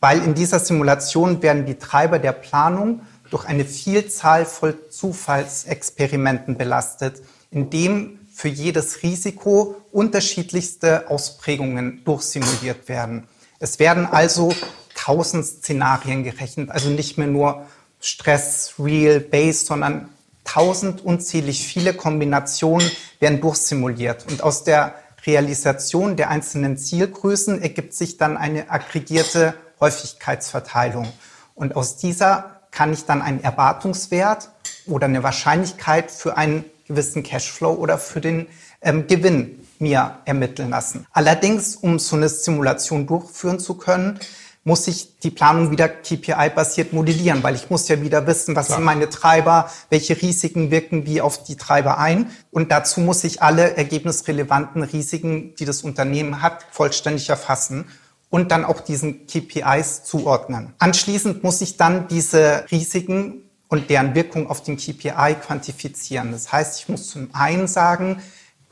Weil 0.00 0.24
in 0.24 0.34
dieser 0.34 0.58
Simulation 0.58 1.40
werden 1.40 1.64
die 1.64 1.78
Treiber 1.78 2.18
der 2.18 2.32
Planung 2.32 3.02
durch 3.30 3.44
eine 3.44 3.64
Vielzahl 3.64 4.44
von 4.44 4.74
Zufallsexperimenten 4.90 6.58
belastet, 6.58 7.22
in 7.52 7.70
dem 7.70 8.18
für 8.34 8.48
jedes 8.48 9.04
Risiko 9.04 9.76
unterschiedlichste 9.92 11.08
Ausprägungen 11.08 12.02
durchsimuliert 12.04 12.88
werden. 12.88 13.28
Es 13.62 13.78
werden 13.78 14.06
also 14.06 14.52
tausend 14.96 15.46
Szenarien 15.46 16.24
gerechnet, 16.24 16.70
also 16.70 16.90
nicht 16.90 17.16
mehr 17.16 17.28
nur 17.28 17.64
Stress, 18.00 18.74
Real, 18.76 19.20
Base, 19.20 19.64
sondern 19.64 20.08
tausend 20.42 21.04
unzählig 21.04 21.64
viele 21.64 21.94
Kombinationen 21.94 22.90
werden 23.20 23.40
durchsimuliert. 23.40 24.26
Und 24.28 24.42
aus 24.42 24.64
der 24.64 24.96
Realisation 25.24 26.16
der 26.16 26.28
einzelnen 26.28 26.76
Zielgrößen 26.76 27.62
ergibt 27.62 27.94
sich 27.94 28.16
dann 28.16 28.36
eine 28.36 28.68
aggregierte 28.68 29.54
Häufigkeitsverteilung. 29.78 31.06
Und 31.54 31.76
aus 31.76 31.98
dieser 31.98 32.62
kann 32.72 32.92
ich 32.92 33.04
dann 33.04 33.22
einen 33.22 33.44
Erwartungswert 33.44 34.50
oder 34.86 35.06
eine 35.06 35.22
Wahrscheinlichkeit 35.22 36.10
für 36.10 36.36
einen 36.36 36.64
gewissen 36.88 37.22
Cashflow 37.22 37.74
oder 37.74 37.98
für 37.98 38.20
den 38.20 38.48
ähm, 38.80 39.06
Gewinn 39.06 39.61
mir 39.82 40.18
ermitteln 40.24 40.70
lassen. 40.70 41.06
Allerdings, 41.12 41.76
um 41.76 41.98
so 41.98 42.16
eine 42.16 42.28
Simulation 42.28 43.06
durchführen 43.06 43.58
zu 43.58 43.74
können, 43.74 44.18
muss 44.64 44.86
ich 44.86 45.18
die 45.18 45.30
Planung 45.30 45.72
wieder 45.72 45.88
KPI-basiert 45.88 46.92
modellieren, 46.92 47.42
weil 47.42 47.56
ich 47.56 47.68
muss 47.68 47.88
ja 47.88 48.00
wieder 48.00 48.26
wissen, 48.28 48.54
was 48.54 48.66
Klar. 48.66 48.78
sind 48.78 48.84
meine 48.84 49.08
Treiber, 49.08 49.70
welche 49.90 50.20
Risiken 50.20 50.70
wirken 50.70 51.04
wie 51.04 51.20
auf 51.20 51.42
die 51.42 51.56
Treiber 51.56 51.98
ein. 51.98 52.30
Und 52.52 52.70
dazu 52.70 53.00
muss 53.00 53.24
ich 53.24 53.42
alle 53.42 53.76
ergebnisrelevanten 53.76 54.84
Risiken, 54.84 55.54
die 55.56 55.64
das 55.64 55.82
Unternehmen 55.82 56.42
hat, 56.42 56.64
vollständig 56.70 57.28
erfassen 57.28 57.86
und 58.30 58.52
dann 58.52 58.64
auch 58.64 58.80
diesen 58.80 59.26
KPIs 59.26 60.04
zuordnen. 60.04 60.74
Anschließend 60.78 61.42
muss 61.42 61.60
ich 61.60 61.76
dann 61.76 62.06
diese 62.06 62.64
Risiken 62.70 63.42
und 63.68 63.90
deren 63.90 64.14
Wirkung 64.14 64.48
auf 64.48 64.62
den 64.62 64.76
KPI 64.76 65.34
quantifizieren. 65.44 66.30
Das 66.30 66.52
heißt, 66.52 66.78
ich 66.78 66.88
muss 66.88 67.08
zum 67.08 67.30
einen 67.32 67.66
sagen, 67.66 68.22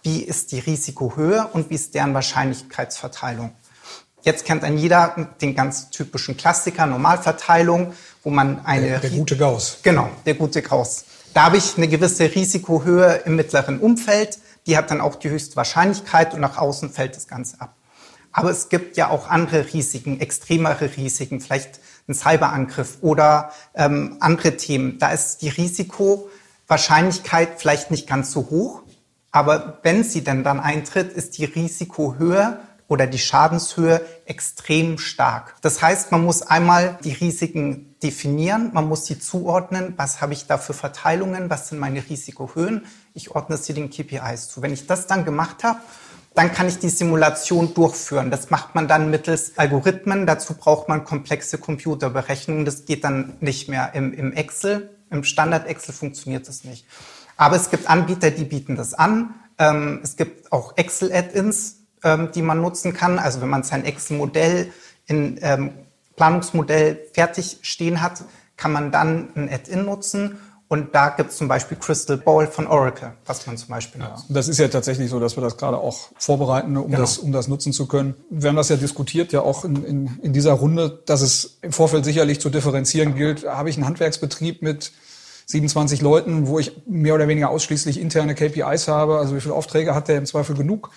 wie 0.02 0.22
ist 0.22 0.52
die 0.52 0.58
Risikohöhe 0.58 1.48
und 1.52 1.70
wie 1.70 1.74
ist 1.74 1.94
deren 1.94 2.14
Wahrscheinlichkeitsverteilung. 2.14 3.52
Jetzt 4.22 4.44
kennt 4.44 4.64
ein 4.64 4.76
jeder 4.76 5.28
den 5.40 5.54
ganz 5.54 5.90
typischen 5.90 6.36
Klassiker, 6.36 6.86
Normalverteilung, 6.86 7.94
wo 8.22 8.30
man 8.30 8.64
eine... 8.64 8.88
Der, 8.88 8.98
der 9.00 9.10
gute 9.10 9.36
Gauss. 9.36 9.78
Genau, 9.82 10.10
der 10.26 10.34
gute 10.34 10.62
Gauss. 10.62 11.04
Da 11.32 11.44
habe 11.44 11.56
ich 11.56 11.76
eine 11.76 11.88
gewisse 11.88 12.34
Risikohöhe 12.34 13.22
im 13.24 13.36
mittleren 13.36 13.78
Umfeld, 13.78 14.38
die 14.66 14.76
hat 14.76 14.90
dann 14.90 15.00
auch 15.00 15.14
die 15.14 15.30
höchste 15.30 15.56
Wahrscheinlichkeit 15.56 16.34
und 16.34 16.40
nach 16.40 16.58
außen 16.58 16.90
fällt 16.90 17.16
das 17.16 17.28
Ganze 17.28 17.60
ab. 17.60 17.74
Aber 18.32 18.50
es 18.50 18.68
gibt 18.68 18.96
ja 18.96 19.08
auch 19.08 19.28
andere 19.28 19.72
Risiken, 19.72 20.20
extremere 20.20 20.96
Risiken, 20.96 21.40
vielleicht 21.40 21.80
ein 22.08 22.14
Cyberangriff 22.14 22.98
oder 23.00 23.50
ähm, 23.74 24.16
andere 24.20 24.56
Themen. 24.56 24.98
Da 24.98 25.10
ist 25.10 25.42
die 25.42 25.48
Risikowahrscheinlichkeit 25.48 27.58
vielleicht 27.58 27.90
nicht 27.90 28.06
ganz 28.06 28.30
so 28.32 28.48
hoch, 28.50 28.82
aber 29.32 29.78
wenn 29.82 30.02
sie 30.02 30.24
denn 30.24 30.42
dann 30.44 30.60
eintritt, 30.60 31.12
ist 31.12 31.38
die 31.38 31.44
Risikohöhe 31.44 32.58
oder 32.88 33.06
die 33.06 33.18
Schadenshöhe 33.18 34.04
extrem 34.26 34.98
stark. 34.98 35.54
Das 35.62 35.80
heißt, 35.80 36.10
man 36.10 36.24
muss 36.24 36.42
einmal 36.42 36.98
die 37.04 37.12
Risiken 37.12 37.94
definieren, 38.02 38.70
man 38.72 38.88
muss 38.88 39.06
sie 39.06 39.20
zuordnen, 39.20 39.94
was 39.96 40.20
habe 40.20 40.32
ich 40.32 40.46
da 40.46 40.58
für 40.58 40.72
Verteilungen, 40.72 41.50
was 41.50 41.68
sind 41.68 41.78
meine 41.78 42.02
Risikohöhen, 42.08 42.86
ich 43.14 43.30
ordne 43.30 43.56
sie 43.56 43.74
den 43.74 43.90
KPIs 43.90 44.48
zu. 44.48 44.62
Wenn 44.62 44.72
ich 44.72 44.88
das 44.88 45.06
dann 45.06 45.24
gemacht 45.24 45.62
habe, 45.62 45.78
dann 46.34 46.52
kann 46.52 46.68
ich 46.68 46.78
die 46.78 46.88
Simulation 46.88 47.74
durchführen. 47.74 48.30
Das 48.30 48.50
macht 48.50 48.74
man 48.74 48.88
dann 48.88 49.10
mittels 49.10 49.58
Algorithmen. 49.58 50.26
Dazu 50.26 50.54
braucht 50.54 50.88
man 50.88 51.04
komplexe 51.04 51.58
Computerberechnungen. 51.58 52.64
Das 52.64 52.84
geht 52.84 53.04
dann 53.04 53.34
nicht 53.40 53.68
mehr 53.68 53.94
im, 53.94 54.12
im 54.12 54.32
Excel. 54.32 54.90
Im 55.10 55.24
Standard 55.24 55.66
Excel 55.66 55.92
funktioniert 55.92 56.46
das 56.46 56.62
nicht. 56.62 56.86
Aber 57.40 57.56
es 57.56 57.70
gibt 57.70 57.88
Anbieter, 57.88 58.30
die 58.30 58.44
bieten 58.44 58.76
das 58.76 58.92
an. 58.92 59.34
Ähm, 59.58 60.00
es 60.02 60.16
gibt 60.16 60.52
auch 60.52 60.76
Excel-Add-ins, 60.76 61.78
ähm, 62.04 62.28
die 62.34 62.42
man 62.42 62.60
nutzen 62.60 62.92
kann. 62.92 63.18
Also 63.18 63.40
wenn 63.40 63.48
man 63.48 63.62
sein 63.62 63.86
Excel-Modell 63.86 64.70
in 65.06 65.38
ähm, 65.40 65.70
Planungsmodell 66.16 67.00
fertig 67.14 67.56
stehen 67.62 68.02
hat, 68.02 68.24
kann 68.58 68.72
man 68.72 68.92
dann 68.92 69.30
ein 69.34 69.50
Add-in 69.50 69.86
nutzen 69.86 70.38
und 70.68 70.94
da 70.94 71.08
gibt 71.08 71.30
es 71.30 71.38
zum 71.38 71.48
Beispiel 71.48 71.78
Crystal 71.78 72.18
Ball 72.18 72.46
von 72.46 72.66
Oracle, 72.66 73.14
was 73.24 73.46
man 73.46 73.56
zum 73.56 73.70
Beispiel 73.70 74.02
nutzt. 74.02 74.26
Ja, 74.28 74.34
das 74.34 74.46
ist 74.46 74.58
ja 74.58 74.68
tatsächlich 74.68 75.08
so, 75.08 75.18
dass 75.18 75.34
wir 75.34 75.42
das 75.42 75.56
gerade 75.56 75.78
auch 75.78 76.10
vorbereiten, 76.18 76.76
um, 76.76 76.88
genau. 76.88 77.00
das, 77.00 77.16
um 77.16 77.32
das 77.32 77.48
nutzen 77.48 77.72
zu 77.72 77.86
können. 77.86 78.16
Wir 78.28 78.50
haben 78.50 78.56
das 78.56 78.68
ja 78.68 78.76
diskutiert, 78.76 79.32
ja 79.32 79.40
auch 79.40 79.64
in, 79.64 79.82
in, 79.86 80.20
in 80.22 80.32
dieser 80.34 80.52
Runde, 80.52 81.02
dass 81.06 81.22
es 81.22 81.56
im 81.62 81.72
Vorfeld 81.72 82.04
sicherlich 82.04 82.38
zu 82.38 82.50
differenzieren 82.50 83.14
gilt. 83.14 83.48
Habe 83.48 83.70
ich 83.70 83.78
einen 83.78 83.86
Handwerksbetrieb 83.86 84.60
mit 84.60 84.92
27 85.50 86.00
Leuten, 86.00 86.46
wo 86.46 86.58
ich 86.58 86.72
mehr 86.86 87.14
oder 87.14 87.26
weniger 87.26 87.50
ausschließlich 87.50 88.00
interne 88.00 88.34
KPIs 88.34 88.88
habe, 88.88 89.18
also 89.18 89.34
wie 89.34 89.40
viele 89.40 89.54
Aufträge 89.54 89.94
hat 89.94 90.08
der 90.08 90.18
im 90.18 90.26
Zweifel 90.26 90.54
genug? 90.56 90.90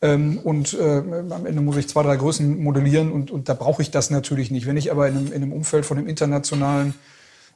Ähm, 0.00 0.38
und 0.38 0.74
äh, 0.74 1.02
am 1.30 1.44
Ende 1.44 1.60
muss 1.60 1.76
ich 1.76 1.88
zwei, 1.88 2.02
drei 2.02 2.16
Größen 2.16 2.62
modellieren 2.62 3.12
und, 3.12 3.30
und 3.30 3.48
da 3.48 3.54
brauche 3.54 3.82
ich 3.82 3.90
das 3.90 4.10
natürlich 4.10 4.50
nicht. 4.50 4.66
Wenn 4.66 4.76
ich 4.76 4.90
aber 4.90 5.08
in 5.08 5.16
einem, 5.16 5.26
in 5.28 5.42
einem 5.42 5.52
Umfeld 5.52 5.84
von 5.84 5.98
einem 5.98 6.06
internationalen 6.06 6.94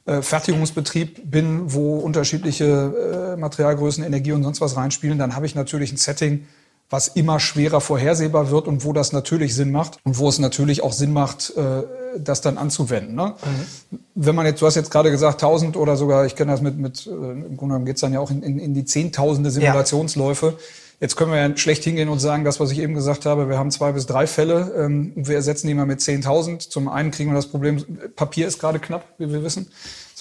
äh, 0.05 0.21
Fertigungsbetrieb 0.21 1.31
bin, 1.31 1.73
wo 1.73 1.97
unterschiedliche 1.99 3.33
äh, 3.35 3.39
Materialgrößen, 3.39 4.03
Energie 4.03 4.33
und 4.33 4.43
sonst 4.43 4.59
was 4.61 4.75
reinspielen, 4.75 5.17
dann 5.17 5.35
habe 5.35 5.45
ich 5.45 5.55
natürlich 5.55 5.91
ein 5.93 5.97
Setting, 5.97 6.45
was 6.93 7.07
immer 7.07 7.39
schwerer 7.39 7.81
vorhersehbar 7.81 8.51
wird 8.51 8.67
und 8.67 8.85
wo 8.85 8.93
das 8.93 9.13
natürlich 9.13 9.55
Sinn 9.55 9.71
macht 9.71 9.97
und 10.03 10.19
wo 10.19 10.29
es 10.29 10.37
natürlich 10.37 10.83
auch 10.83 10.93
Sinn 10.93 11.11
macht, 11.11 11.51
äh, 11.57 11.81
das 12.19 12.41
dann 12.41 12.59
anzuwenden. 12.59 13.15
Ne? 13.15 13.33
Mhm. 13.43 13.99
Wenn 14.13 14.35
man 14.35 14.45
jetzt, 14.45 14.61
du 14.61 14.67
hast 14.67 14.75
jetzt 14.75 14.91
gerade 14.91 15.09
gesagt, 15.09 15.41
1000 15.41 15.75
oder 15.75 15.97
sogar, 15.97 16.27
ich 16.27 16.35
kenne 16.35 16.51
das 16.51 16.61
mit, 16.61 16.77
mit 16.77 17.07
äh, 17.07 17.09
im 17.09 17.57
Grunde 17.57 17.57
genommen 17.57 17.85
geht 17.85 17.95
es 17.95 18.01
dann 18.01 18.13
ja 18.13 18.19
auch 18.19 18.29
in, 18.29 18.43
in, 18.43 18.59
in 18.59 18.75
die 18.75 18.85
Zehntausende 18.85 19.49
Simulationsläufe. 19.49 20.45
Ja. 20.45 20.53
Jetzt 20.99 21.15
können 21.15 21.31
wir 21.31 21.39
ja 21.39 21.57
schlecht 21.57 21.83
hingehen 21.83 22.09
und 22.09 22.19
sagen, 22.19 22.43
das, 22.43 22.59
was 22.59 22.69
ich 22.69 22.77
eben 22.77 22.93
gesagt 22.93 23.25
habe, 23.25 23.49
wir 23.49 23.57
haben 23.57 23.71
zwei 23.71 23.91
bis 23.91 24.05
drei 24.05 24.27
Fälle. 24.27 24.71
Ähm, 24.77 25.13
wir 25.15 25.35
ersetzen 25.35 25.65
die 25.65 25.73
mal 25.73 25.87
mit 25.87 25.99
10.000. 25.99 26.69
Zum 26.69 26.89
einen 26.89 27.09
kriegen 27.09 27.31
wir 27.31 27.35
das 27.35 27.47
Problem, 27.47 27.83
Papier 28.15 28.45
ist 28.45 28.59
gerade 28.59 28.77
knapp, 28.77 29.03
wie 29.17 29.33
wir 29.33 29.43
wissen. 29.43 29.67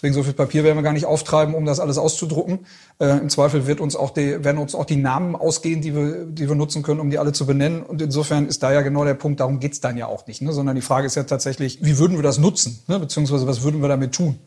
Deswegen 0.03 0.15
so 0.15 0.25
viel 0.25 0.33
Papier 0.33 0.65
werden 0.65 0.77
wir 0.77 0.83
gar 0.83 0.93
nicht 0.93 1.07
auftreiben, 1.07 1.55
um 1.55 1.65
das 1.65 1.79
alles 1.79 1.97
auszudrucken. 1.97 2.67
Äh, 2.99 3.19
Im 3.19 3.29
Zweifel 3.29 3.69
wird 3.69 3.81
uns 3.81 3.95
auch 3.95 4.11
die, 4.11 4.43
werden 4.43 4.59
uns 4.59 4.75
auch 4.75 4.85
die 4.85 4.97
Namen 4.97 5.37
ausgehen, 5.37 5.81
die 5.81 5.95
wir, 5.95 6.25
die 6.25 6.49
wir 6.49 6.57
nutzen 6.57 6.83
können, 6.83 6.99
um 6.99 7.09
die 7.09 7.21
alle 7.21 7.31
zu 7.31 7.47
benennen. 7.47 7.85
Und 7.85 8.03
insofern 8.03 8.49
ist 8.49 8.65
da 8.65 8.73
ja 8.73 8.81
genau 8.83 9.05
der 9.05 9.15
Punkt, 9.15 9.39
darum 9.39 9.61
geht's 9.61 9.81
dann 9.81 9.97
ja 9.97 10.07
auch 10.07 10.27
nicht. 10.27 10.43
Ne? 10.43 10.53
Sondern 10.53 10.75
die 10.75 10.83
Frage 10.83 11.07
ist 11.07 11.15
ja 11.15 11.23
tatsächlich, 11.23 11.85
wie 11.85 11.99
würden 11.99 12.19
wir 12.19 12.25
das 12.25 12.39
nutzen? 12.39 12.83
Ne? 12.89 12.99
Beziehungsweise 12.99 13.47
was 13.47 13.63
würden 13.63 13.81
wir 13.81 13.89
damit 13.89 14.13
tun? 14.13 14.41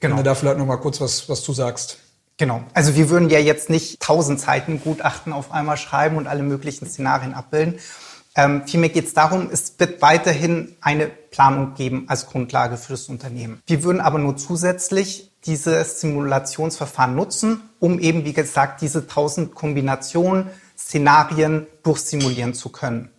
Genau. 0.00 0.16
Wenn 0.16 0.24
du 0.24 0.28
da 0.28 0.34
vielleicht 0.34 0.58
noch 0.58 0.66
mal 0.66 0.76
kurz 0.76 1.00
was, 1.00 1.26
was 1.26 1.42
zu 1.42 1.54
sagst. 1.54 1.96
Genau. 2.36 2.62
Also 2.74 2.96
wir 2.96 3.08
würden 3.08 3.30
ja 3.30 3.38
jetzt 3.38 3.70
nicht 3.70 4.00
tausend 4.00 4.40
Seiten 4.40 4.82
Gutachten 4.82 5.32
auf 5.32 5.52
einmal 5.52 5.78
schreiben 5.78 6.18
und 6.18 6.26
alle 6.26 6.42
möglichen 6.42 6.86
Szenarien 6.86 7.32
abbilden. 7.32 7.78
Ähm, 8.36 8.62
vielmehr 8.66 8.90
geht 8.90 9.06
es 9.06 9.14
darum, 9.14 9.48
es 9.50 9.74
wird 9.78 10.02
weiterhin 10.02 10.76
eine 10.82 11.06
Planung 11.06 11.74
geben 11.74 12.04
als 12.08 12.26
Grundlage 12.26 12.76
für 12.76 12.92
das 12.92 13.08
Unternehmen. 13.08 13.62
Wir 13.66 13.82
würden 13.82 14.00
aber 14.00 14.18
nur 14.18 14.36
zusätzlich 14.36 15.32
dieses 15.46 16.00
Simulationsverfahren 16.00 17.14
nutzen, 17.14 17.62
um 17.80 17.98
eben, 17.98 18.26
wie 18.26 18.34
gesagt, 18.34 18.82
diese 18.82 19.06
tausend 19.06 19.54
Kombinationen, 19.54 20.50
Szenarien 20.76 21.66
durchsimulieren 21.82 22.52
zu 22.52 22.68
können. 22.68 23.10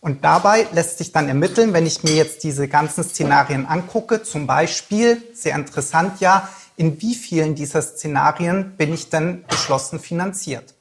Und 0.00 0.24
dabei 0.24 0.66
lässt 0.72 0.98
sich 0.98 1.10
dann 1.10 1.26
ermitteln, 1.26 1.72
wenn 1.72 1.86
ich 1.86 2.04
mir 2.04 2.14
jetzt 2.14 2.44
diese 2.44 2.68
ganzen 2.68 3.02
Szenarien 3.02 3.64
angucke, 3.64 4.22
zum 4.22 4.46
Beispiel, 4.46 5.22
sehr 5.32 5.56
interessant 5.56 6.20
ja, 6.20 6.48
in 6.76 7.00
wie 7.00 7.14
vielen 7.14 7.54
dieser 7.54 7.80
Szenarien 7.80 8.76
bin 8.76 8.92
ich 8.92 9.08
denn 9.08 9.44
geschlossen 9.48 9.98
finanziert? 9.98 10.74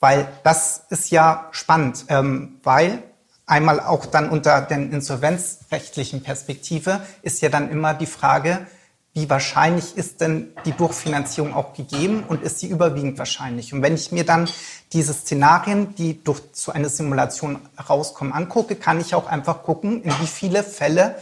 Weil 0.00 0.28
das 0.44 0.82
ist 0.90 1.10
ja 1.10 1.48
spannend, 1.50 2.04
ähm, 2.08 2.58
weil 2.62 3.02
einmal 3.48 3.80
auch 3.80 4.06
dann 4.06 4.28
unter 4.28 4.60
den 4.62 4.92
insolvenzrechtlichen 4.92 6.22
Perspektive 6.22 7.00
ist 7.22 7.40
ja 7.40 7.48
dann 7.48 7.70
immer 7.70 7.94
die 7.94 8.06
Frage, 8.06 8.66
wie 9.14 9.28
wahrscheinlich 9.28 9.96
ist 9.96 10.20
denn 10.20 10.52
die 10.64 10.72
Durchfinanzierung 10.72 11.52
auch 11.52 11.72
gegeben 11.72 12.22
und 12.28 12.42
ist 12.42 12.60
sie 12.60 12.68
überwiegend 12.68 13.18
wahrscheinlich? 13.18 13.72
Und 13.72 13.82
wenn 13.82 13.94
ich 13.94 14.12
mir 14.12 14.24
dann 14.24 14.48
diese 14.92 15.12
Szenarien, 15.12 15.94
die 15.96 16.22
durch 16.22 16.40
so 16.52 16.70
eine 16.70 16.88
Simulation 16.88 17.58
rauskommen, 17.88 18.32
angucke, 18.32 18.76
kann 18.76 19.00
ich 19.00 19.14
auch 19.14 19.26
einfach 19.26 19.64
gucken, 19.64 20.02
in 20.02 20.12
wie 20.20 20.26
viele 20.26 20.62
Fälle 20.62 21.16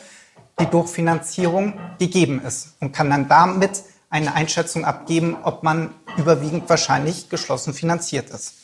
die 0.61 0.67
Durchfinanzierung 0.67 1.75
gegeben 1.99 2.43
ist 2.45 2.75
und 2.81 2.93
kann 2.93 3.09
dann 3.09 3.29
damit 3.29 3.83
eine 4.11 4.35
Einschätzung 4.35 4.85
abgeben, 4.85 5.37
ob 5.43 5.63
man 5.63 5.95
überwiegend 6.17 6.69
wahrscheinlich 6.69 7.29
geschlossen 7.29 7.73
finanziert 7.73 8.31
ist. 8.31 8.55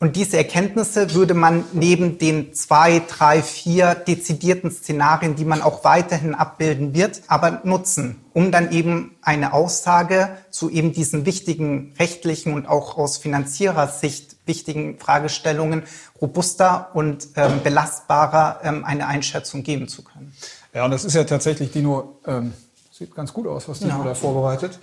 Und 0.00 0.14
diese 0.14 0.36
Erkenntnisse 0.36 1.12
würde 1.14 1.34
man 1.34 1.64
neben 1.72 2.18
den 2.18 2.54
zwei, 2.54 3.00
drei, 3.00 3.42
vier 3.42 3.96
dezidierten 3.96 4.70
Szenarien, 4.70 5.34
die 5.34 5.44
man 5.44 5.60
auch 5.60 5.82
weiterhin 5.82 6.36
abbilden 6.36 6.94
wird, 6.94 7.22
aber 7.26 7.62
nutzen, 7.64 8.20
um 8.32 8.52
dann 8.52 8.70
eben 8.70 9.16
eine 9.22 9.52
Aussage 9.52 10.28
zu 10.50 10.70
eben 10.70 10.92
diesen 10.92 11.26
wichtigen 11.26 11.94
rechtlichen 11.98 12.54
und 12.54 12.68
auch 12.68 12.96
aus 12.96 13.18
Finanzierersicht 13.18 14.36
wichtigen 14.46 15.00
Fragestellungen 15.00 15.82
robuster 16.20 16.90
und 16.94 17.28
ähm, 17.34 17.60
belastbarer 17.64 18.60
ähm, 18.62 18.84
eine 18.84 19.08
Einschätzung 19.08 19.64
geben 19.64 19.88
zu 19.88 20.04
können. 20.04 20.32
Ja, 20.72 20.84
und 20.84 20.92
das 20.92 21.04
ist 21.04 21.14
ja 21.14 21.24
tatsächlich, 21.24 21.72
Dino, 21.72 22.20
ähm, 22.24 22.52
sieht 22.92 23.14
ganz 23.16 23.32
gut 23.32 23.48
aus, 23.48 23.68
was 23.68 23.80
Dino 23.80 23.98
ja. 23.98 24.04
da 24.04 24.14
vorbereitet. 24.14 24.78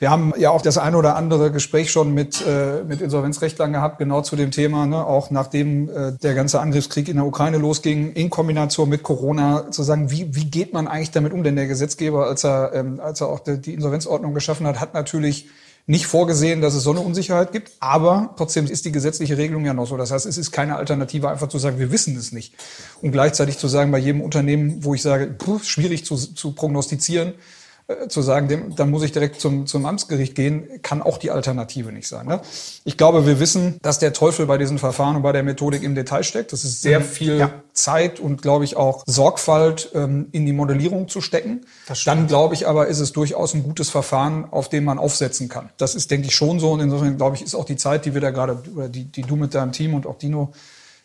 Wir 0.00 0.10
haben 0.10 0.32
ja 0.38 0.50
auch 0.50 0.62
das 0.62 0.78
eine 0.78 0.96
oder 0.96 1.16
andere 1.16 1.50
Gespräch 1.50 1.90
schon 1.90 2.14
mit, 2.14 2.44
äh, 2.46 2.84
mit 2.84 3.00
Insolvenzrechtlern 3.00 3.72
gehabt, 3.72 3.98
genau 3.98 4.22
zu 4.22 4.36
dem 4.36 4.52
Thema, 4.52 4.86
ne? 4.86 5.04
auch 5.04 5.32
nachdem 5.32 5.88
äh, 5.88 6.12
der 6.12 6.34
ganze 6.34 6.60
Angriffskrieg 6.60 7.08
in 7.08 7.16
der 7.16 7.26
Ukraine 7.26 7.58
losging, 7.58 8.12
in 8.12 8.30
Kombination 8.30 8.88
mit 8.88 9.02
Corona, 9.02 9.72
zu 9.72 9.82
sagen, 9.82 10.12
wie, 10.12 10.36
wie 10.36 10.44
geht 10.44 10.72
man 10.72 10.86
eigentlich 10.86 11.10
damit 11.10 11.32
um? 11.32 11.42
Denn 11.42 11.56
der 11.56 11.66
Gesetzgeber, 11.66 12.26
als 12.26 12.44
er, 12.44 12.74
ähm, 12.74 13.00
als 13.00 13.20
er 13.20 13.26
auch 13.26 13.40
die, 13.40 13.58
die 13.58 13.74
Insolvenzordnung 13.74 14.34
geschaffen 14.34 14.68
hat, 14.68 14.78
hat 14.78 14.94
natürlich 14.94 15.48
nicht 15.88 16.06
vorgesehen, 16.06 16.60
dass 16.60 16.74
es 16.74 16.84
so 16.84 16.90
eine 16.90 17.00
Unsicherheit 17.00 17.50
gibt, 17.50 17.72
aber 17.80 18.34
trotzdem 18.36 18.66
ist 18.66 18.84
die 18.84 18.92
gesetzliche 18.92 19.36
Regelung 19.36 19.64
ja 19.64 19.74
noch 19.74 19.86
so. 19.86 19.96
Das 19.96 20.12
heißt, 20.12 20.26
es 20.26 20.38
ist 20.38 20.52
keine 20.52 20.76
Alternative, 20.76 21.28
einfach 21.28 21.48
zu 21.48 21.58
sagen, 21.58 21.78
wir 21.80 21.90
wissen 21.90 22.14
es 22.14 22.30
nicht. 22.30 22.54
Und 23.00 23.10
gleichzeitig 23.10 23.58
zu 23.58 23.66
sagen, 23.66 23.90
bei 23.90 23.98
jedem 23.98 24.20
Unternehmen, 24.20 24.84
wo 24.84 24.94
ich 24.94 25.02
sage, 25.02 25.26
puh, 25.26 25.58
schwierig 25.60 26.04
zu, 26.04 26.16
zu 26.16 26.52
prognostizieren, 26.52 27.32
zu 28.08 28.20
sagen, 28.20 28.48
dem, 28.48 28.76
dann 28.76 28.90
muss 28.90 29.02
ich 29.02 29.12
direkt 29.12 29.40
zum, 29.40 29.66
zum 29.66 29.86
Amtsgericht 29.86 30.34
gehen, 30.34 30.82
kann 30.82 31.00
auch 31.00 31.16
die 31.16 31.30
Alternative 31.30 31.90
nicht 31.90 32.06
sein. 32.06 32.26
Ne? 32.26 32.40
Ich 32.84 32.98
glaube, 32.98 33.24
wir 33.24 33.40
wissen, 33.40 33.78
dass 33.80 33.98
der 33.98 34.12
Teufel 34.12 34.44
bei 34.44 34.58
diesen 34.58 34.78
Verfahren 34.78 35.16
und 35.16 35.22
bei 35.22 35.32
der 35.32 35.42
Methodik 35.42 35.82
im 35.82 35.94
Detail 35.94 36.22
steckt. 36.22 36.52
Das 36.52 36.64
ist 36.64 36.82
sehr 36.82 37.00
mhm. 37.00 37.04
viel 37.04 37.38
ja. 37.38 37.50
Zeit 37.72 38.20
und, 38.20 38.42
glaube 38.42 38.66
ich, 38.66 38.76
auch 38.76 39.04
Sorgfalt 39.06 39.90
ähm, 39.94 40.28
in 40.32 40.44
die 40.44 40.52
Modellierung 40.52 41.08
zu 41.08 41.22
stecken. 41.22 41.62
Dann, 42.04 42.26
glaube 42.26 42.54
ich, 42.54 42.68
aber 42.68 42.88
ist 42.88 43.00
es 43.00 43.12
durchaus 43.12 43.54
ein 43.54 43.62
gutes 43.62 43.88
Verfahren, 43.88 44.44
auf 44.50 44.68
dem 44.68 44.84
man 44.84 44.98
aufsetzen 44.98 45.48
kann. 45.48 45.70
Das 45.78 45.94
ist, 45.94 46.10
denke 46.10 46.28
ich, 46.28 46.34
schon 46.34 46.60
so. 46.60 46.72
Und 46.72 46.80
insofern, 46.80 47.16
glaube 47.16 47.36
ich, 47.36 47.42
ist 47.42 47.54
auch 47.54 47.64
die 47.64 47.76
Zeit, 47.76 48.04
die 48.04 48.12
wir 48.12 48.20
da 48.20 48.30
gerade, 48.30 48.62
oder 48.74 48.90
die, 48.90 49.04
die 49.04 49.22
du 49.22 49.36
mit 49.36 49.54
deinem 49.54 49.72
Team 49.72 49.94
und 49.94 50.06
auch 50.06 50.18
Dino 50.18 50.52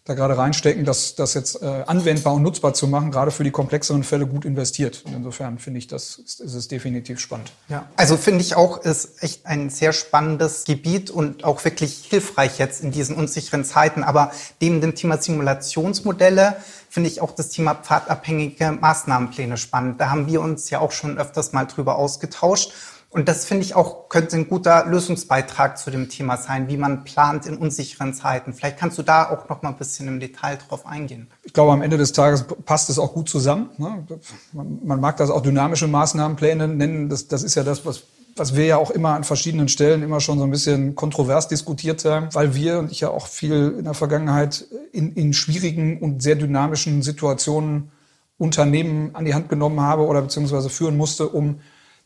da 0.06 0.16
gerade 0.16 0.38
reinstecken, 0.38 0.84
das, 0.84 1.16
das 1.16 1.34
jetzt 1.34 1.62
äh, 1.62 1.66
anwendbar 1.88 2.34
und 2.34 2.42
nutzbar 2.42 2.74
zu 2.74 2.88
machen, 2.88 3.10
gerade 3.10 3.32
für 3.32 3.46
die 3.46 3.52
komplexeren 3.52 4.04
Fälle 4.04 4.28
gut 4.28 4.44
investiert. 4.44 5.04
Und 5.06 5.13
insofern 5.13 5.60
finde 5.60 5.78
ich, 5.78 5.88
das 5.88 6.18
ist, 6.18 6.42
ist 6.42 6.54
es 6.56 6.68
definitiv 6.68 7.22
spannend. 7.22 7.54
Ja, 7.70 7.88
also 7.96 8.18
finde 8.18 8.42
ich 8.42 8.56
auch, 8.56 8.84
ist 8.84 9.24
echt 9.24 9.46
ein 9.46 9.70
sehr 9.70 9.94
spannendes 9.94 10.66
Gebiet 10.66 11.10
und 11.10 11.46
auch 11.46 11.63
wirklich 11.63 12.06
hilfreich 12.10 12.60
jetzt 12.60 12.84
in 12.84 12.92
diesen 12.92 13.16
unsicheren 13.16 13.63
Zeiten. 13.63 14.04
Aber 14.04 14.32
neben 14.60 14.82
dem 14.82 14.94
Thema 14.94 15.22
Simulationsmodelle 15.22 16.58
finde 16.89 17.10
ich 17.10 17.22
auch 17.22 17.32
das 17.32 17.48
Thema 17.50 17.74
pfadabhängige 17.74 18.74
Maßnahmenpläne 18.74 19.56
spannend. 19.56 20.02
Da 20.02 20.10
haben 20.10 20.28
wir 20.28 20.42
uns 20.42 20.70
ja 20.70 20.80
auch 20.80 20.92
schon 20.92 21.18
öfters 21.18 21.54
mal 21.54 21.63
drüber 21.63 21.96
ausgetauscht. 21.96 22.74
Und 23.13 23.28
das 23.28 23.45
finde 23.45 23.63
ich 23.63 23.76
auch, 23.76 24.10
könnte 24.10 24.36
ein 24.36 24.47
guter 24.47 24.88
Lösungsbeitrag 24.88 25.78
zu 25.78 25.91
dem 25.91 26.10
Thema 26.10 26.36
sein, 26.38 26.67
wie 26.67 26.78
man 26.78 27.04
plant 27.04 27.45
in 27.45 27.58
unsicheren 27.58 28.15
Zeiten. 28.15 28.54
Vielleicht 28.54 28.80
kannst 28.80 28.97
du 28.97 29.04
da 29.04 29.30
auch 29.30 29.47
noch 29.49 29.62
mal 29.62 29.69
ein 29.69 29.78
bisschen 29.78 30.08
im 30.08 30.19
Detail 30.19 30.58
drauf 30.67 30.88
eingehen. 30.88 31.28
Ich 31.43 31.54
glaube, 31.54 31.73
am 31.73 31.84
Ende 31.84 31.97
des 31.97 32.12
Tages 32.12 32.43
passt 32.65 32.89
es 32.89 32.97
auch 32.97 33.13
gut 33.13 33.30
zusammen. 33.30 33.69
Ne? 33.78 34.04
Man, 34.52 34.80
man, 34.84 34.99
mag 34.99 35.17
das 35.17 35.30
auch 35.30 35.41
dynamische 35.41 35.88
Maßnahmenpläne 35.88 36.67
nennen. 36.67 37.08
Das, 37.08 37.28
das 37.28 37.43
ist 37.43 37.54
ja 37.54 37.63
das, 37.63 37.86
was, 37.86 38.02
was 38.36 38.56
wir 38.56 38.65
ja 38.65 38.78
auch 38.78 38.89
immer 38.89 39.13
an 39.13 39.23
verschiedenen 39.23 39.67
Stellen 39.67 40.02
immer 40.02 40.19
schon 40.19 40.39
so 40.39 40.45
ein 40.45 40.52
bisschen 40.52 40.95
kontrovers 40.95 41.47
diskutiert 41.47 42.04
haben, 42.06 42.30
weil 42.34 42.56
wir 42.56 42.80
und 42.80 42.91
ich 42.91 43.02
ja 43.02 43.12
auch 43.12 43.28
viel 43.28 43.76
in 43.78 43.84
der 43.84 43.93
Vergangenheit 43.93 44.65
in, 44.91 45.13
in 45.13 45.34
schwierigen 45.34 45.99
und 45.99 46.23
sehr 46.23 46.36
dynamischen 46.36 47.04
Situationen 47.04 47.91
Unternehmen 48.39 49.12
an 49.13 49.26
die 49.26 49.36
Hand 49.36 49.49
genommen 49.49 49.82
habe 49.82 50.08
oder 50.08 50.23
beziehungsweise 50.23 50.71
führen 50.71 50.97
musste, 50.97 51.30
um 51.30 51.60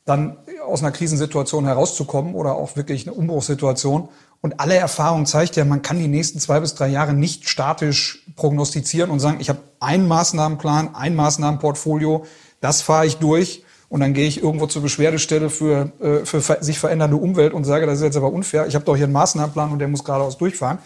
dann 0.07 0.37
aus 0.65 0.81
einer 0.81 0.91
Krisensituation 0.91 1.65
herauszukommen 1.65 2.33
oder 2.33 2.55
auch 2.55 2.77
wirklich 2.77 3.05
eine 3.05 3.15
Umbruchssituation. 3.15 4.07
Und 4.41 4.59
alle 4.59 4.75
Erfahrung 4.75 5.25
zeigt 5.25 5.57
ja, 5.57 5.65
man 5.65 5.81
kann 5.81 5.99
die 5.99 6.07
nächsten 6.07 6.39
zwei 6.39 6.61
bis 6.61 6.75
drei 6.75 6.87
Jahre 6.87 7.13
nicht 7.13 7.49
statisch 7.49 8.25
prognostizieren 8.37 9.11
und 9.11 9.19
sagen, 9.19 9.37
ich 9.41 9.49
habe 9.49 9.59
einen 9.81 10.07
Maßnahmenplan, 10.07 10.95
ein 10.95 11.13
Maßnahmenportfolio, 11.15 12.25
das 12.61 12.81
fahre 12.81 13.05
ich 13.05 13.17
durch 13.17 13.63
und 13.89 13.99
dann 13.99 14.13
gehe 14.13 14.27
ich 14.27 14.41
irgendwo 14.41 14.67
zur 14.67 14.81
Beschwerdestelle 14.81 15.49
für, 15.49 15.91
äh, 15.99 16.25
für 16.25 16.41
sich 16.61 16.79
verändernde 16.79 17.17
Umwelt 17.17 17.53
und 17.53 17.65
sage, 17.65 17.85
das 17.85 17.97
ist 17.97 18.03
jetzt 18.03 18.17
aber 18.17 18.31
unfair, 18.31 18.65
ich 18.65 18.75
habe 18.75 18.85
doch 18.85 18.95
hier 18.95 19.05
einen 19.05 19.13
Maßnahmenplan 19.13 19.71
und 19.73 19.79
der 19.79 19.89
muss 19.89 20.05
geradeaus 20.05 20.37
durchfahren. 20.37 20.77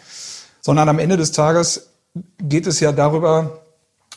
Sondern 0.62 0.90
am 0.90 0.98
Ende 0.98 1.18
des 1.18 1.32
Tages 1.32 1.92
geht 2.42 2.66
es 2.66 2.80
ja 2.80 2.92
darüber, 2.92 3.62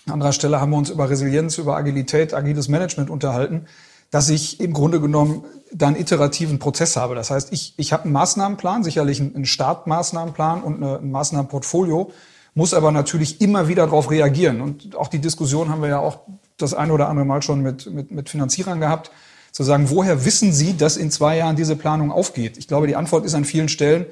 an 0.06 0.14
anderer 0.14 0.32
Stelle 0.32 0.60
haben 0.60 0.70
wir 0.70 0.78
uns 0.78 0.90
über 0.90 1.10
Resilienz, 1.10 1.58
über 1.58 1.76
Agilität, 1.76 2.32
agiles 2.32 2.68
Management 2.68 3.10
unterhalten, 3.10 3.66
dass 4.14 4.28
ich 4.28 4.60
im 4.60 4.72
Grunde 4.72 5.00
genommen 5.00 5.44
dann 5.72 5.96
iterativen 5.96 6.60
Prozess 6.60 6.94
habe. 6.94 7.16
Das 7.16 7.32
heißt, 7.32 7.52
ich, 7.52 7.74
ich 7.78 7.92
habe 7.92 8.04
einen 8.04 8.12
Maßnahmenplan, 8.12 8.84
sicherlich 8.84 9.20
einen 9.20 9.44
Startmaßnahmenplan 9.44 10.62
und 10.62 10.76
eine, 10.76 10.98
ein 10.98 11.10
Maßnahmenportfolio, 11.10 12.12
muss 12.54 12.74
aber 12.74 12.92
natürlich 12.92 13.40
immer 13.40 13.66
wieder 13.66 13.86
darauf 13.86 14.12
reagieren. 14.12 14.60
Und 14.60 14.94
auch 14.94 15.08
die 15.08 15.18
Diskussion 15.18 15.68
haben 15.68 15.82
wir 15.82 15.88
ja 15.88 15.98
auch 15.98 16.20
das 16.58 16.74
eine 16.74 16.92
oder 16.92 17.08
andere 17.08 17.26
Mal 17.26 17.42
schon 17.42 17.60
mit, 17.60 17.92
mit, 17.92 18.12
mit 18.12 18.28
Finanzierern 18.28 18.78
gehabt, 18.78 19.10
zu 19.50 19.64
sagen, 19.64 19.90
woher 19.90 20.24
wissen 20.24 20.52
Sie, 20.52 20.76
dass 20.76 20.96
in 20.96 21.10
zwei 21.10 21.36
Jahren 21.38 21.56
diese 21.56 21.74
Planung 21.74 22.12
aufgeht? 22.12 22.56
Ich 22.56 22.68
glaube, 22.68 22.86
die 22.86 22.94
Antwort 22.94 23.24
ist 23.24 23.34
an 23.34 23.44
vielen 23.44 23.68
Stellen, 23.68 24.06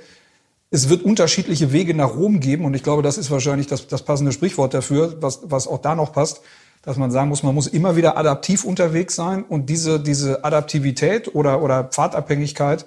es 0.73 0.89
wird 0.89 1.05
unterschiedliche 1.05 1.71
Wege 1.71 1.95
nach 1.95 2.17
Rom 2.17 2.41
geben 2.41 2.65
und 2.65 2.75
ich 2.75 2.83
glaube, 2.83 3.03
das 3.03 3.19
ist 3.19 3.31
wahrscheinlich 3.31 3.69
das, 3.69 3.87
das 3.87 4.03
passende 4.03 4.33
Sprichwort 4.33 4.75
dafür, 4.75 5.19
was, 5.21 5.43
was 5.45 5.69
auch 5.69 5.79
da 5.79 5.95
noch 5.95 6.13
passt, 6.13 6.41
dass 6.83 6.97
man 6.97 7.11
sagen 7.11 7.29
muss, 7.29 7.43
man 7.43 7.55
muss 7.55 7.67
immer 7.67 7.97
wieder 7.97 8.17
adaptiv 8.17 8.65
unterwegs 8.65 9.15
sein 9.15 9.45
und 9.45 9.71
diese, 9.71 10.01
diese 10.01 10.45
Adaptivität 10.45 11.35
oder, 11.35 11.63
oder 11.63 11.85
Pfadabhängigkeit 11.85 12.85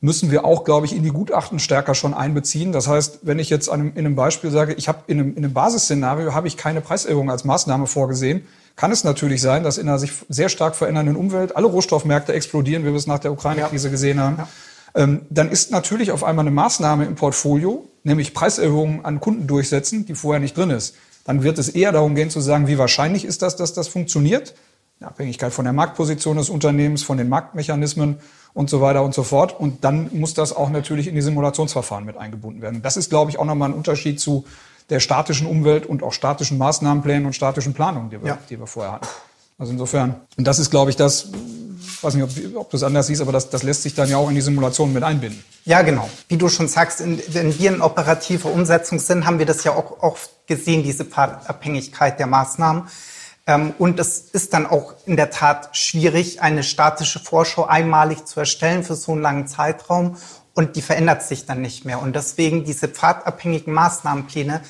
müssen 0.00 0.30
wir 0.30 0.44
auch, 0.44 0.64
glaube 0.64 0.86
ich, 0.86 0.94
in 0.94 1.02
die 1.02 1.10
Gutachten 1.10 1.58
stärker 1.58 1.94
schon 1.94 2.14
einbeziehen. 2.14 2.72
Das 2.72 2.86
heißt, 2.86 3.20
wenn 3.22 3.38
ich 3.38 3.50
jetzt 3.50 3.68
in 3.68 3.96
einem 3.96 4.14
Beispiel 4.14 4.50
sage, 4.50 4.74
ich 4.74 4.88
habe 4.88 5.02
in 5.08 5.18
einem, 5.18 5.30
in 5.30 5.44
einem 5.44 5.54
Basisszenario 5.54 6.34
habe 6.34 6.46
ich 6.46 6.56
keine 6.56 6.80
Preiserhöhung 6.80 7.30
als 7.30 7.44
Maßnahme 7.44 7.86
vorgesehen, 7.86 8.46
kann 8.76 8.92
es 8.92 9.02
natürlich 9.02 9.42
sein, 9.42 9.64
dass 9.64 9.76
in 9.76 9.88
einer 9.88 9.98
sich 9.98 10.12
sehr 10.28 10.48
stark 10.48 10.76
verändernden 10.76 11.16
Umwelt 11.16 11.56
alle 11.56 11.66
Rohstoffmärkte 11.66 12.32
explodieren, 12.32 12.84
wie 12.84 12.90
wir 12.90 12.94
es 12.94 13.08
nach 13.08 13.18
der 13.18 13.32
Ukraine-Krise 13.32 13.90
gesehen 13.90 14.20
haben. 14.20 14.36
Ja 14.38 14.48
ähm, 14.94 15.22
dann 15.30 15.50
ist 15.50 15.70
natürlich 15.70 16.12
auf 16.12 16.24
einmal 16.24 16.44
eine 16.44 16.50
Maßnahme 16.50 17.04
im 17.04 17.14
Portfolio, 17.14 17.86
nämlich 18.04 18.34
Preiserhöhungen 18.34 19.04
an 19.04 19.20
Kunden 19.20 19.46
durchsetzen, 19.46 20.06
die 20.06 20.14
vorher 20.14 20.40
nicht 20.40 20.56
drin 20.56 20.70
ist. 20.70 20.96
Dann 21.24 21.42
wird 21.42 21.58
es 21.58 21.68
eher 21.68 21.92
darum 21.92 22.14
gehen 22.14 22.30
zu 22.30 22.40
sagen, 22.40 22.68
wie 22.68 22.78
wahrscheinlich 22.78 23.24
ist 23.24 23.42
das, 23.42 23.56
dass 23.56 23.74
das 23.74 23.88
funktioniert, 23.88 24.54
in 25.00 25.06
Abhängigkeit 25.06 25.52
von 25.52 25.64
der 25.64 25.72
Marktposition 25.72 26.36
des 26.36 26.50
Unternehmens, 26.50 27.02
von 27.02 27.18
den 27.18 27.28
Marktmechanismen 27.28 28.16
und 28.54 28.70
so 28.70 28.80
weiter 28.80 29.02
und 29.02 29.14
so 29.14 29.22
fort. 29.22 29.58
Und 29.58 29.84
dann 29.84 30.10
muss 30.12 30.34
das 30.34 30.54
auch 30.54 30.70
natürlich 30.70 31.06
in 31.06 31.14
die 31.14 31.22
Simulationsverfahren 31.22 32.04
mit 32.04 32.16
eingebunden 32.16 32.62
werden. 32.62 32.82
Das 32.82 32.96
ist, 32.96 33.10
glaube 33.10 33.30
ich, 33.30 33.38
auch 33.38 33.44
nochmal 33.44 33.70
ein 33.70 33.74
Unterschied 33.74 34.20
zu 34.20 34.44
der 34.90 35.00
statischen 35.00 35.46
Umwelt 35.46 35.86
und 35.86 36.02
auch 36.02 36.12
statischen 36.12 36.58
Maßnahmenplänen 36.58 37.26
und 37.26 37.34
statischen 37.34 37.74
Planungen, 37.74 38.10
die 38.10 38.20
wir, 38.20 38.28
ja. 38.28 38.38
die 38.48 38.58
wir 38.58 38.66
vorher 38.66 38.92
hatten. 38.92 39.06
Also 39.58 39.72
insofern, 39.72 40.16
und 40.36 40.46
das 40.46 40.58
ist, 40.58 40.70
glaube 40.70 40.90
ich, 40.90 40.96
das, 40.96 41.28
weiß 42.00 42.14
nicht, 42.14 42.24
ob, 42.24 42.56
ob 42.56 42.70
du 42.70 42.76
es 42.76 42.82
anders 42.82 43.08
siehst, 43.08 43.20
aber 43.20 43.32
das, 43.32 43.50
das 43.50 43.62
lässt 43.62 43.82
sich 43.82 43.94
dann 43.94 44.08
ja 44.08 44.16
auch 44.16 44.28
in 44.28 44.34
die 44.34 44.40
Simulation 44.40 44.92
mit 44.92 45.02
einbinden. 45.02 45.42
Ja, 45.64 45.82
genau. 45.82 46.08
Wie 46.28 46.36
du 46.36 46.48
schon 46.48 46.68
sagst, 46.68 47.00
in, 47.00 47.20
wenn 47.28 47.58
wir 47.58 47.74
in 47.74 47.82
operativer 47.82 48.50
Umsetzung 48.50 48.98
sind, 48.98 49.26
haben 49.26 49.38
wir 49.38 49.46
das 49.46 49.64
ja 49.64 49.72
auch 49.74 50.00
oft 50.00 50.30
gesehen, 50.48 50.82
diese 50.82 51.06
Abhängigkeit 51.14 52.18
der 52.18 52.26
Maßnahmen. 52.26 52.88
Ähm, 53.46 53.74
und 53.78 54.00
es 54.00 54.18
ist 54.18 54.52
dann 54.54 54.66
auch 54.66 54.94
in 55.06 55.16
der 55.16 55.30
Tat 55.30 55.76
schwierig, 55.76 56.42
eine 56.42 56.64
statische 56.64 57.20
Vorschau 57.20 57.66
einmalig 57.66 58.24
zu 58.24 58.40
erstellen 58.40 58.82
für 58.82 58.96
so 58.96 59.12
einen 59.12 59.22
langen 59.22 59.46
Zeitraum. 59.46 60.16
Und 60.54 60.74
die 60.74 60.82
verändert 60.82 61.22
sich 61.22 61.46
dann 61.46 61.60
nicht 61.60 61.84
mehr. 61.84 62.02
Und 62.02 62.16
deswegen 62.16 62.64
diese 62.64 62.88
pfadabhängigen 62.88 63.72
Maßnahmenpläne 63.72 64.62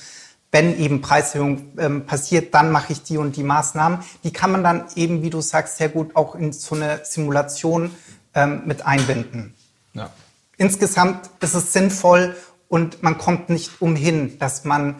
wenn 0.50 0.78
eben 0.78 1.00
Preiserhöhung 1.02 1.72
ähm, 1.78 2.06
passiert, 2.06 2.54
dann 2.54 2.70
mache 2.72 2.92
ich 2.92 3.02
die 3.02 3.18
und 3.18 3.36
die 3.36 3.42
Maßnahmen. 3.42 3.98
Die 4.24 4.32
kann 4.32 4.50
man 4.50 4.64
dann 4.64 4.84
eben, 4.96 5.22
wie 5.22 5.30
du 5.30 5.40
sagst, 5.40 5.76
sehr 5.76 5.90
gut 5.90 6.16
auch 6.16 6.34
in 6.34 6.52
so 6.52 6.74
eine 6.74 7.00
Simulation 7.04 7.90
ähm, 8.34 8.62
mit 8.64 8.86
einbinden. 8.86 9.54
Ja. 9.92 10.10
Insgesamt 10.56 11.28
ist 11.40 11.54
es 11.54 11.72
sinnvoll 11.72 12.34
und 12.68 13.02
man 13.02 13.18
kommt 13.18 13.50
nicht 13.50 13.80
umhin, 13.80 14.38
dass 14.38 14.64
man 14.64 14.96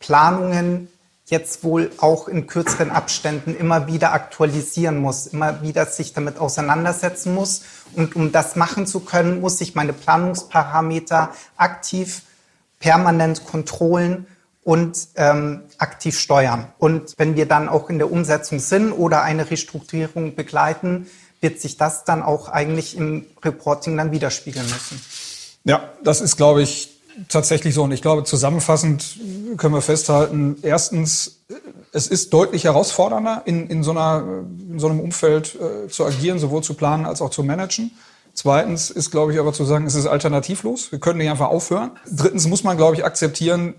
Planungen 0.00 0.88
jetzt 1.26 1.62
wohl 1.62 1.90
auch 1.98 2.26
in 2.26 2.46
kürzeren 2.48 2.90
Abständen 2.90 3.56
immer 3.56 3.86
wieder 3.86 4.12
aktualisieren 4.12 4.98
muss, 4.98 5.28
immer 5.28 5.62
wieder 5.62 5.86
sich 5.86 6.12
damit 6.12 6.38
auseinandersetzen 6.38 7.34
muss. 7.34 7.62
Und 7.94 8.16
um 8.16 8.32
das 8.32 8.56
machen 8.56 8.86
zu 8.86 9.00
können, 9.00 9.40
muss 9.40 9.60
ich 9.60 9.76
meine 9.76 9.92
Planungsparameter 9.92 11.32
aktiv, 11.56 12.22
permanent 12.80 13.44
kontrollen 13.44 14.26
und 14.64 15.08
ähm, 15.16 15.62
aktiv 15.78 16.18
steuern. 16.18 16.66
Und 16.78 17.14
wenn 17.16 17.36
wir 17.36 17.46
dann 17.46 17.68
auch 17.68 17.90
in 17.90 17.98
der 17.98 18.10
Umsetzung 18.10 18.58
sind 18.58 18.92
oder 18.92 19.22
eine 19.22 19.50
Restrukturierung 19.50 20.34
begleiten, 20.34 21.06
wird 21.40 21.60
sich 21.60 21.76
das 21.76 22.04
dann 22.04 22.22
auch 22.22 22.48
eigentlich 22.48 22.96
im 22.96 23.24
Reporting 23.44 23.96
dann 23.96 24.12
widerspiegeln 24.12 24.66
müssen. 24.66 25.00
Ja, 25.64 25.90
das 26.02 26.20
ist, 26.20 26.36
glaube 26.36 26.62
ich, 26.62 26.99
tatsächlich 27.28 27.74
so. 27.74 27.82
Und 27.82 27.92
ich 27.92 28.02
glaube, 28.02 28.24
zusammenfassend 28.24 29.18
können 29.56 29.74
wir 29.74 29.82
festhalten, 29.82 30.56
erstens, 30.62 31.40
es 31.92 32.06
ist 32.06 32.32
deutlich 32.32 32.64
herausfordernder, 32.64 33.42
in, 33.44 33.68
in, 33.68 33.82
so, 33.82 33.90
einer, 33.90 34.44
in 34.70 34.78
so 34.78 34.88
einem 34.88 35.00
Umfeld 35.00 35.56
äh, 35.56 35.88
zu 35.88 36.04
agieren, 36.04 36.38
sowohl 36.38 36.62
zu 36.62 36.74
planen 36.74 37.06
als 37.06 37.20
auch 37.20 37.30
zu 37.30 37.42
managen. 37.42 37.92
Zweitens 38.34 38.90
ist, 38.90 39.10
glaube 39.10 39.32
ich, 39.32 39.40
aber 39.40 39.52
zu 39.52 39.64
sagen, 39.64 39.86
es 39.86 39.94
ist 39.94 40.06
alternativlos. 40.06 40.92
Wir 40.92 41.00
können 41.00 41.18
nicht 41.18 41.30
einfach 41.30 41.48
aufhören. 41.48 41.90
Drittens 42.10 42.46
muss 42.46 42.62
man, 42.62 42.76
glaube 42.76 42.96
ich, 42.96 43.04
akzeptieren, 43.04 43.74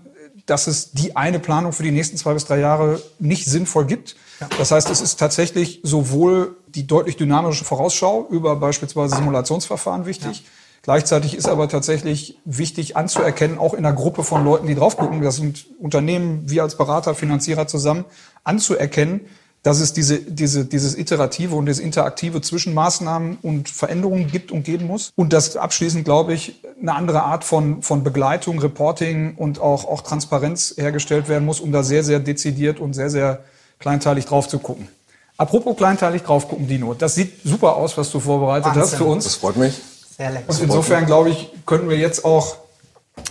dass 0.46 0.66
es 0.66 0.92
die 0.92 1.16
eine 1.16 1.38
Planung 1.38 1.72
für 1.72 1.82
die 1.82 1.90
nächsten 1.90 2.16
zwei 2.16 2.34
bis 2.34 2.44
drei 2.44 2.58
Jahre 2.58 3.00
nicht 3.18 3.46
sinnvoll 3.46 3.86
gibt. 3.86 4.16
Das 4.58 4.70
heißt, 4.70 4.90
es 4.90 5.00
ist 5.00 5.18
tatsächlich 5.18 5.80
sowohl 5.82 6.56
die 6.68 6.86
deutlich 6.86 7.16
dynamische 7.16 7.64
Vorausschau 7.64 8.26
über 8.28 8.56
beispielsweise 8.56 9.16
Simulationsverfahren 9.16 10.04
wichtig. 10.04 10.40
Ja. 10.40 10.44
Gleichzeitig 10.82 11.36
ist 11.36 11.48
aber 11.48 11.68
tatsächlich 11.68 12.38
wichtig 12.44 12.96
anzuerkennen, 12.96 13.58
auch 13.58 13.72
in 13.72 13.86
einer 13.86 13.94
Gruppe 13.94 14.24
von 14.24 14.44
Leuten, 14.44 14.66
die 14.66 14.74
drauf 14.74 14.96
gucken, 14.96 15.22
das 15.22 15.36
sind 15.36 15.66
Unternehmen, 15.78 16.50
wir 16.50 16.64
als 16.64 16.76
Berater, 16.76 17.14
Finanzierer 17.14 17.68
zusammen, 17.68 18.04
anzuerkennen, 18.42 19.20
dass 19.62 19.78
es 19.78 19.92
diese, 19.92 20.18
diese, 20.18 20.64
dieses 20.64 20.98
Iterative 20.98 21.54
und 21.54 21.66
das 21.66 21.78
Interaktive 21.78 22.40
zwischen 22.40 22.74
Maßnahmen 22.74 23.38
und 23.42 23.68
Veränderungen 23.68 24.26
gibt 24.26 24.50
und 24.50 24.64
geben 24.64 24.88
muss. 24.88 25.12
Und 25.14 25.32
dass 25.32 25.56
abschließend, 25.56 26.04
glaube 26.04 26.34
ich, 26.34 26.60
eine 26.80 26.94
andere 26.94 27.22
Art 27.22 27.44
von, 27.44 27.80
von 27.82 28.02
Begleitung, 28.02 28.58
Reporting 28.58 29.36
und 29.36 29.60
auch, 29.60 29.84
auch 29.84 30.00
Transparenz 30.00 30.74
hergestellt 30.76 31.28
werden 31.28 31.44
muss, 31.44 31.60
um 31.60 31.70
da 31.70 31.84
sehr, 31.84 32.02
sehr 32.02 32.18
dezidiert 32.18 32.80
und 32.80 32.94
sehr, 32.94 33.08
sehr 33.08 33.44
kleinteilig 33.78 34.24
drauf 34.24 34.48
zu 34.48 34.58
gucken. 34.58 34.88
Apropos 35.36 35.76
kleinteilig 35.76 36.22
drauf 36.22 36.48
gucken, 36.48 36.66
Dino, 36.66 36.94
das 36.94 37.14
sieht 37.14 37.42
super 37.44 37.76
aus, 37.76 37.96
was 37.96 38.10
du 38.10 38.18
vorbereitet 38.18 38.66
Wahnsinn. 38.66 38.82
hast 38.82 38.94
für 38.96 39.04
uns. 39.04 39.24
Das 39.24 39.36
freut 39.36 39.56
mich. 39.56 39.80
Sehr 40.16 40.30
lecker. 40.30 40.50
Und 40.50 40.60
insofern, 40.60 41.06
glaube 41.06 41.30
ich, 41.30 41.50
können 41.66 41.88
wir 41.88 41.96
jetzt 41.96 42.24
auch 42.24 42.56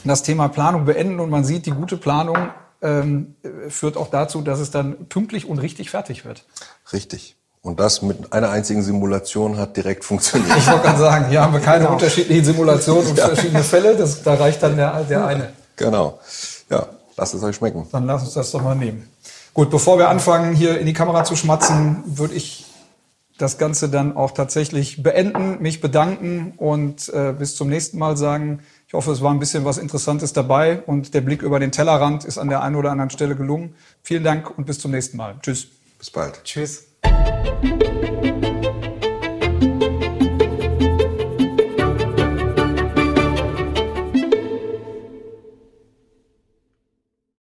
das 0.03 0.23
Thema 0.23 0.47
Planung 0.47 0.85
beenden 0.85 1.19
und 1.19 1.29
man 1.29 1.43
sieht, 1.43 1.65
die 1.65 1.71
gute 1.71 1.97
Planung 1.97 2.37
ähm, 2.81 3.35
führt 3.69 3.97
auch 3.97 4.09
dazu, 4.09 4.41
dass 4.41 4.59
es 4.59 4.71
dann 4.71 5.05
pünktlich 5.07 5.47
und 5.47 5.59
richtig 5.59 5.89
fertig 5.89 6.25
wird. 6.25 6.45
Richtig. 6.93 7.35
Und 7.63 7.79
das 7.79 8.01
mit 8.01 8.33
einer 8.33 8.49
einzigen 8.49 8.81
Simulation 8.81 9.57
hat 9.57 9.77
direkt 9.77 10.03
funktioniert. 10.03 10.57
Ich 10.57 10.67
wollte 10.67 10.81
gerade 10.81 10.99
sagen, 10.99 11.29
hier 11.29 11.41
haben 11.41 11.53
wir 11.53 11.59
keine 11.59 11.83
genau. 11.83 11.93
unterschiedlichen 11.93 12.43
Simulationen 12.43 13.07
und 13.07 13.17
ja. 13.17 13.27
verschiedene 13.27 13.63
Fälle. 13.63 13.95
Das, 13.95 14.23
da 14.23 14.33
reicht 14.33 14.63
dann 14.63 14.77
der, 14.77 15.03
der 15.03 15.27
eine. 15.27 15.53
Genau. 15.75 16.19
Ja, 16.71 16.87
lasst 17.17 17.35
es 17.35 17.43
euch 17.43 17.55
schmecken. 17.55 17.87
Dann 17.91 18.07
lasst 18.07 18.25
uns 18.25 18.33
das 18.33 18.49
doch 18.49 18.63
mal 18.63 18.75
nehmen. 18.75 19.07
Gut, 19.53 19.69
bevor 19.69 19.99
wir 19.99 20.09
anfangen, 20.09 20.55
hier 20.55 20.79
in 20.79 20.87
die 20.87 20.93
Kamera 20.93 21.23
zu 21.23 21.35
schmatzen, 21.35 22.03
würde 22.05 22.33
ich 22.33 22.65
das 23.41 23.57
Ganze 23.57 23.89
dann 23.89 24.15
auch 24.15 24.31
tatsächlich 24.31 25.01
beenden, 25.01 25.61
mich 25.61 25.81
bedanken 25.81 26.53
und 26.57 27.09
äh, 27.09 27.33
bis 27.37 27.55
zum 27.55 27.69
nächsten 27.69 27.97
Mal 27.97 28.17
sagen, 28.17 28.59
ich 28.87 28.93
hoffe, 28.93 29.11
es 29.11 29.21
war 29.21 29.31
ein 29.31 29.39
bisschen 29.39 29.65
was 29.65 29.77
Interessantes 29.77 30.33
dabei 30.33 30.81
und 30.81 31.13
der 31.13 31.21
Blick 31.21 31.41
über 31.41 31.59
den 31.59 31.71
Tellerrand 31.71 32.25
ist 32.25 32.37
an 32.37 32.49
der 32.49 32.61
einen 32.61 32.75
oder 32.75 32.91
anderen 32.91 33.09
Stelle 33.09 33.35
gelungen. 33.35 33.75
Vielen 34.03 34.23
Dank 34.23 34.57
und 34.57 34.65
bis 34.65 34.79
zum 34.79 34.91
nächsten 34.91 35.17
Mal. 35.17 35.35
Tschüss. 35.41 35.67
Bis 35.97 36.09
bald. 36.11 36.43
Tschüss. 36.43 36.87